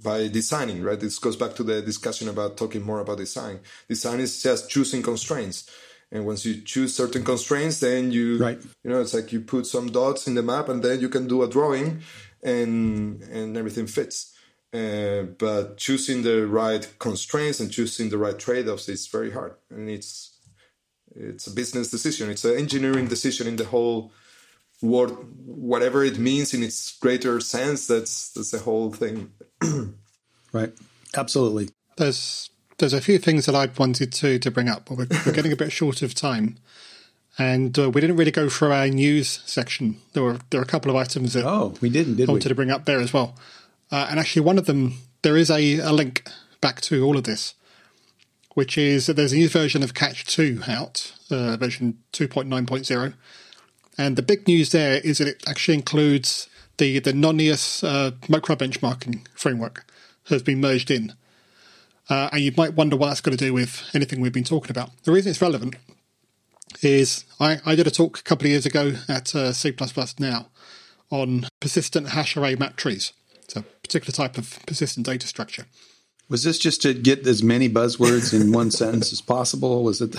[0.02, 0.98] by designing right?
[0.98, 3.60] This goes back to the discussion about talking more about design.
[3.88, 5.70] Design is just choosing constraints.
[6.10, 8.60] And once you choose certain constraints then you right.
[8.82, 11.26] you know it's like you put some dots in the map and then you can
[11.26, 12.02] do a drawing
[12.42, 14.34] and and everything fits.
[14.74, 19.54] Uh, but choosing the right constraints and choosing the right trade-offs is very hard.
[19.70, 20.38] And it's
[21.14, 22.30] it's a business decision.
[22.30, 24.12] It's an engineering decision in the whole
[24.82, 25.10] word
[25.46, 27.86] whatever it means in its greater sense.
[27.86, 29.32] That's that's the whole thing.
[30.52, 30.72] right.
[31.16, 31.70] Absolutely.
[31.96, 35.32] There's there's a few things that I wanted to to bring up, but we're, we're
[35.34, 36.56] getting a bit short of time,
[37.38, 39.98] and uh, we didn't really go through our news section.
[40.12, 42.46] There were there were a couple of items that oh we didn't did I wanted
[42.46, 42.50] we?
[42.50, 43.36] to bring up there as well,
[43.90, 46.28] uh, and actually one of them there is a, a link
[46.60, 47.54] back to all of this,
[48.54, 52.66] which is that there's a new version of Catch2 out, uh, version two point nine
[52.66, 53.12] point zero,
[53.98, 58.56] and the big news there is that it actually includes the the Nonius uh, micro
[58.56, 59.84] benchmarking framework
[60.28, 61.14] has been merged in.
[62.08, 64.70] Uh, and you might wonder what that's got to do with anything we've been talking
[64.70, 64.90] about.
[65.04, 65.76] The reason it's relevant
[66.82, 69.74] is I, I did a talk a couple of years ago at uh, C++
[70.18, 70.48] Now
[71.10, 73.12] on persistent hash array map trees.
[73.44, 75.66] It's a particular type of persistent data structure.
[76.28, 79.84] Was this just to get as many buzzwords in one sentence as possible?
[79.84, 80.16] Was it?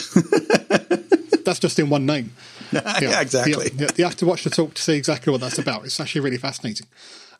[1.45, 2.33] That's just in one name.
[2.71, 3.71] yeah, exactly.
[3.77, 5.85] You, you, have to watch the talk to see exactly what that's about.
[5.85, 6.87] It's actually really fascinating.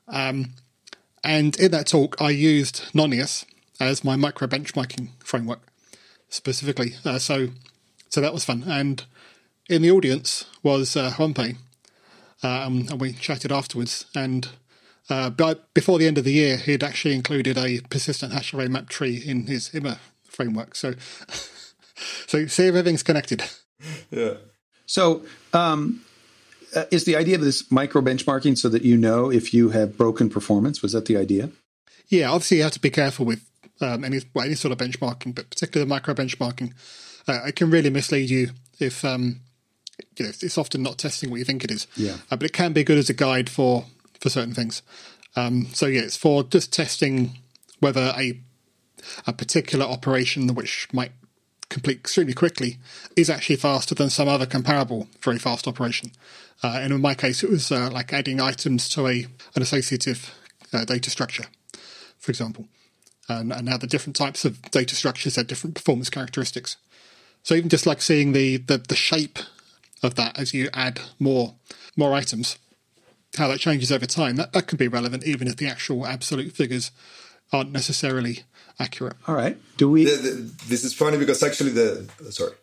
[0.07, 0.53] Um,
[1.23, 3.45] and in that talk, I used Nonius
[3.79, 5.59] as my micro benchmarking framework
[6.29, 6.95] specifically.
[7.05, 7.49] Uh, so,
[8.09, 8.63] so that was fun.
[8.67, 9.03] And
[9.69, 11.57] in the audience was uh, JuanPe,
[12.43, 14.05] um, and we chatted afterwards.
[14.13, 14.49] And
[15.09, 15.29] uh,
[15.73, 19.15] before the end of the year, he'd actually included a persistent hash array map tree
[19.15, 20.75] in his Immer framework.
[20.75, 20.93] So,
[22.27, 23.43] so see if everything's connected.
[24.11, 24.35] Yeah.
[24.85, 25.23] So,
[25.53, 26.03] um,
[26.75, 29.97] uh, is the idea of this micro benchmarking so that you know if you have
[29.97, 30.81] broken performance?
[30.81, 31.49] Was that the idea?
[32.07, 33.43] Yeah, obviously you have to be careful with
[33.81, 36.73] um, any well, any sort of benchmarking, but particularly the micro benchmarking.
[37.27, 39.41] Uh, it can really mislead you if um,
[40.17, 41.87] you know it's often not testing what you think it is.
[41.95, 43.85] Yeah, uh, but it can be good as a guide for
[44.19, 44.81] for certain things.
[45.35, 47.39] Um, so yeah, it's for just testing
[47.79, 48.39] whether a
[49.27, 51.11] a particular operation which might
[51.73, 52.77] complete extremely quickly
[53.17, 56.11] is actually faster than some other comparable very fast operation.
[56.61, 60.33] Uh, and in my case, it was uh, like adding items to a an associative
[60.71, 61.45] uh, data structure,
[62.19, 62.67] for example,
[63.27, 66.77] and, and how the different types of data structures have different performance characteristics.
[67.41, 69.39] So even just like seeing the, the, the shape
[70.01, 71.55] of that as you add more
[71.95, 72.57] more items,
[73.37, 76.53] how that changes over time, that, that can be relevant even if the actual absolute
[76.53, 76.91] figures
[77.53, 78.39] aren't necessarily
[78.79, 79.15] accurate.
[79.27, 79.57] All right.
[79.77, 80.05] Do we?
[80.05, 80.31] The, the,
[80.67, 82.53] this is funny because actually the sorry,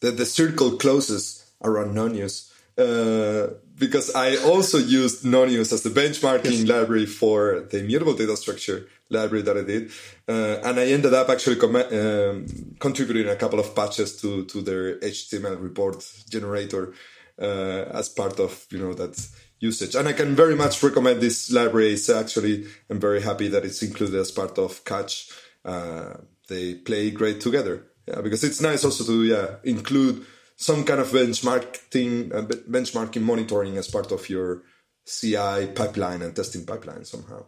[0.00, 6.58] the the circle closes around Nonius uh, because I also used Nonius as the benchmarking
[6.60, 6.68] yes.
[6.68, 9.90] library for the immutable data structure library that I did,
[10.28, 12.46] uh, and I ended up actually com- um,
[12.78, 16.94] contributing a couple of patches to to their HTML report generator
[17.40, 19.14] uh, as part of you know that
[19.60, 19.94] usage.
[19.94, 21.92] And I can very much recommend this library.
[21.92, 25.30] It's actually I'm very happy that it's included as part of Catch.
[25.64, 26.14] Uh,
[26.48, 27.84] they play great together.
[28.06, 30.24] Yeah, because it's nice also to yeah include
[30.56, 34.62] some kind of benchmarking uh, benchmarking monitoring as part of your
[35.04, 37.44] CI pipeline and testing pipeline somehow.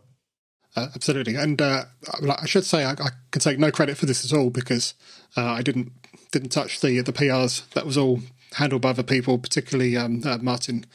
[0.76, 1.84] Uh, absolutely, and uh,
[2.38, 4.94] I should say I, I, can take no credit for this at all because
[5.36, 5.92] uh, I didn't
[6.30, 7.68] didn't touch the the PRs.
[7.70, 8.20] That was all
[8.52, 10.86] handled by other people, particularly um, uh, Martin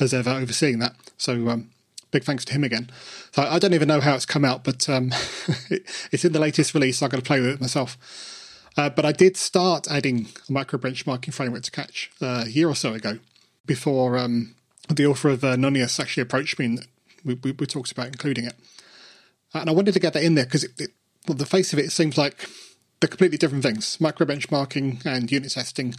[0.00, 0.94] as ever overseeing that.
[1.16, 1.70] So um,
[2.10, 2.90] big thanks to him again.
[3.32, 5.12] So I don't even know how it's come out, but um,
[6.12, 6.98] it's in the latest release.
[6.98, 7.96] So I'm going to play with it myself.
[8.76, 12.68] Uh, but I did start adding a micro benchmarking framework to catch uh, a year
[12.68, 13.18] or so ago
[13.66, 14.54] before um,
[14.88, 16.86] the author of uh, Nonius actually approached me and
[17.24, 18.54] we, we, we, talked about including it.
[19.52, 20.66] And I wanted to get that in there because
[21.26, 22.48] well, the face of it, it seems like
[23.00, 24.00] they're completely different things.
[24.00, 25.94] Micro benchmarking and unit testing,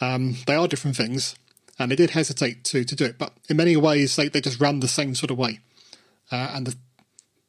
[0.00, 1.36] um, they are different things.
[1.82, 4.60] And I did hesitate to, to do it, but in many ways, they, they just
[4.60, 5.60] run the same sort of way.
[6.30, 6.76] Uh, and the,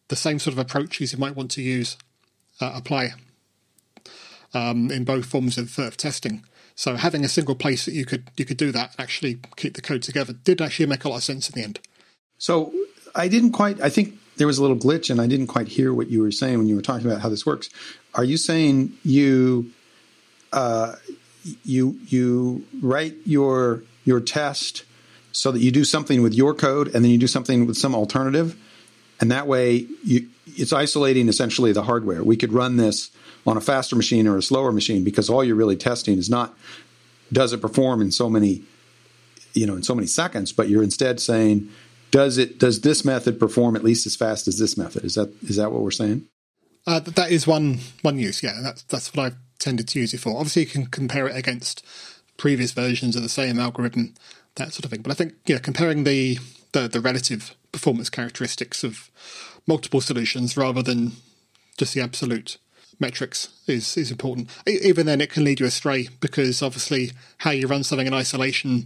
[0.07, 1.97] the same sort of approaches you might want to use
[2.59, 3.13] uh, apply
[4.53, 6.43] um, in both forms of, of, testing.
[6.75, 9.81] So having a single place that you could you could do that actually keep the
[9.81, 11.79] code together did actually make a lot of sense in the end.
[12.37, 12.73] So
[13.15, 13.79] I didn't quite.
[13.81, 16.31] I think there was a little glitch, and I didn't quite hear what you were
[16.31, 17.69] saying when you were talking about how this works.
[18.15, 19.71] Are you saying you
[20.51, 20.95] uh,
[21.63, 24.83] you you write your your test
[25.31, 27.95] so that you do something with your code and then you do something with some
[27.95, 28.55] alternative,
[29.19, 32.23] and that way you, it's isolating essentially the hardware.
[32.23, 33.11] We could run this
[33.45, 36.55] on a faster machine or a slower machine because all you're really testing is not
[37.31, 38.61] does it perform in so many
[39.53, 41.67] you know in so many seconds but you're instead saying
[42.13, 45.03] does it does this method perform at least as fast as this method?
[45.03, 46.27] Is that is that what we're saying?
[46.85, 48.43] Uh, that is one one use.
[48.43, 50.37] Yeah that's that's what i've tended to use it for.
[50.37, 51.83] Obviously you can compare it against
[52.37, 54.13] previous versions of the same algorithm
[54.55, 56.37] that sort of thing but i think yeah comparing the
[56.73, 59.09] the, the relative performance characteristics of
[59.67, 61.13] multiple solutions rather than
[61.77, 62.57] just the absolute
[62.99, 64.49] metrics is is important.
[64.67, 68.85] Even then, it can lead you astray because obviously how you run something in isolation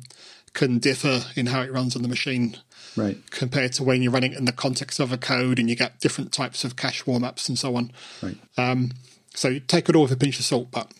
[0.53, 2.57] can differ in how it runs on the machine
[2.95, 3.17] Right.
[3.29, 5.99] compared to when you're running it in the context of a code and you get
[5.99, 7.91] different types of cache warm ups and so on.
[8.23, 8.37] Right.
[8.57, 8.93] Um,
[9.35, 10.91] so take it all with a pinch of salt, but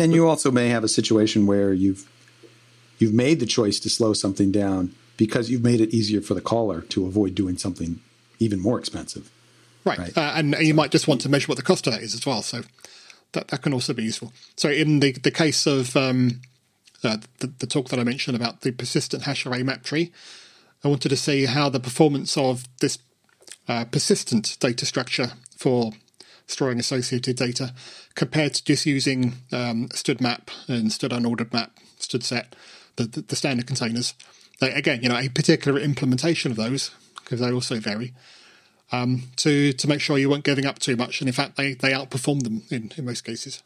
[0.00, 2.08] And you also may have a situation where you've
[2.98, 6.40] you've made the choice to slow something down because you've made it easier for the
[6.40, 8.00] caller to avoid doing something
[8.38, 9.30] even more expensive.
[9.84, 10.16] right, Right.
[10.16, 12.24] Uh, and you might just want to measure what the cost of that is as
[12.24, 12.42] well.
[12.42, 12.62] So
[13.32, 14.32] that that can also be useful.
[14.56, 16.40] So in the the case of um,
[17.04, 20.12] uh, the, the talk that I mentioned about the persistent hash array map tree,
[20.84, 22.98] I wanted to see how the performance of this
[23.68, 25.92] uh, persistent data structure for
[26.50, 27.74] storing associated data
[28.14, 32.56] compared to just using um, std map and std unordered map, std set,
[32.96, 34.14] the, the, the standard containers.
[34.60, 38.12] Like, again, you know, a particular implementation of those, because they also vary,
[38.92, 41.20] um, to to make sure you weren't giving up too much.
[41.20, 43.62] And in fact, they, they outperform them in, in most cases.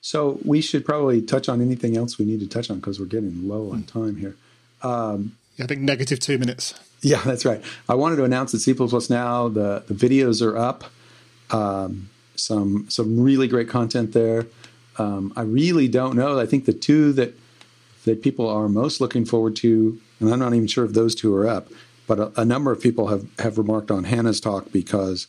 [0.00, 3.06] So we should probably touch on anything else we need to touch on because we're
[3.06, 4.36] getting low on time here.
[5.58, 6.74] Yeah, I think negative two minutes.
[7.02, 7.62] Yeah, that's right.
[7.88, 10.84] I wanted to announce that C++ Now the the videos are up.
[11.50, 14.46] Um, some some really great content there.
[14.98, 16.38] Um, I really don't know.
[16.38, 17.34] I think the two that
[18.04, 21.34] that people are most looking forward to, and I'm not even sure if those two
[21.34, 21.68] are up,
[22.06, 25.26] but a, a number of people have have remarked on Hana's talk because.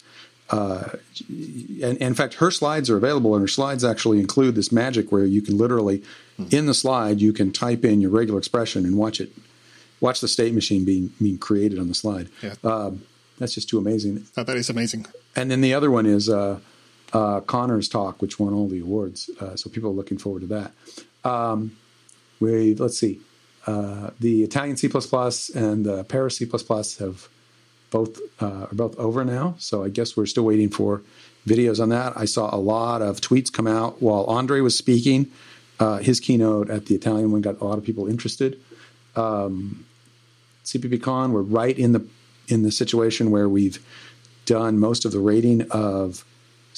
[0.52, 0.98] Uh,
[1.30, 5.12] and, and in fact, her slides are available, and her slides actually include this magic
[5.12, 6.02] where you can literally,
[6.50, 9.32] in the slide, you can type in your regular expression and watch it
[10.02, 12.30] watch the state machine being being created on the slide.
[12.42, 12.56] Yeah.
[12.64, 13.04] Um,
[13.38, 14.26] that's just too amazing.
[14.36, 15.06] That, that is amazing.
[15.36, 16.60] And then the other one is uh,
[17.14, 19.30] uh, Conor's talk, which won all the awards.
[19.40, 20.72] Uh, so people are looking forward to that.
[21.24, 21.78] Um,
[22.40, 23.20] we let's see,
[23.68, 24.90] uh, the Italian C
[25.56, 26.50] and the Paris C
[27.00, 27.28] have
[27.92, 29.56] both uh, are both over now.
[29.58, 31.02] So I guess we're still waiting for
[31.48, 32.14] videos on that.
[32.16, 35.32] I saw a lot of tweets come out while Andrei was speaking.
[35.80, 38.60] Uh, his keynote at the Italian one got a lot of people interested.
[39.16, 39.86] Um,
[40.66, 42.06] CPPCon, we're right in the
[42.48, 43.84] in the situation where we've
[44.46, 46.26] done most of the rating of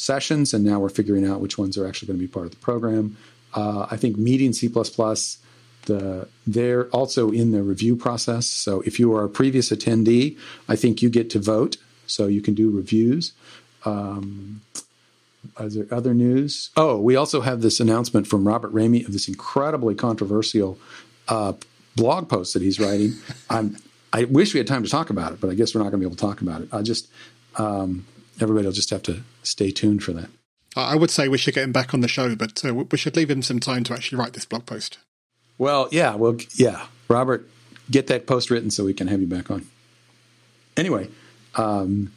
[0.01, 2.51] sessions, and now we're figuring out which ones are actually going to be part of
[2.51, 3.17] the program.
[3.53, 8.47] Uh, I think meeting C++, the they're also in the review process.
[8.47, 10.37] So if you are a previous attendee,
[10.67, 11.77] I think you get to vote,
[12.07, 13.33] so you can do reviews.
[13.83, 14.61] Um,
[15.59, 16.69] is there other news?
[16.77, 20.77] Oh, we also have this announcement from Robert Ramey of this incredibly controversial
[21.27, 21.53] uh,
[21.95, 23.13] blog post that he's writing.
[24.13, 26.01] I wish we had time to talk about it, but I guess we're not going
[26.01, 26.69] to be able to talk about it.
[26.73, 27.09] I just
[27.55, 28.05] um,
[28.39, 30.29] everybody will just have to stay tuned for that.
[30.75, 32.97] I I would say we should get him back on the show, but uh, we
[32.97, 34.99] should leave him some time to actually write this blog post.
[35.57, 37.47] Well, yeah, well, yeah, Robert,
[37.89, 39.67] get that post written so we can have you back on.
[40.75, 41.09] Anyway,
[41.55, 42.11] um,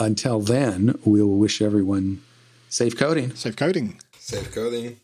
[0.00, 2.22] until then, we'll wish everyone
[2.68, 3.34] safe coding.
[3.34, 4.00] Safe coding.
[4.18, 4.98] Safe coding.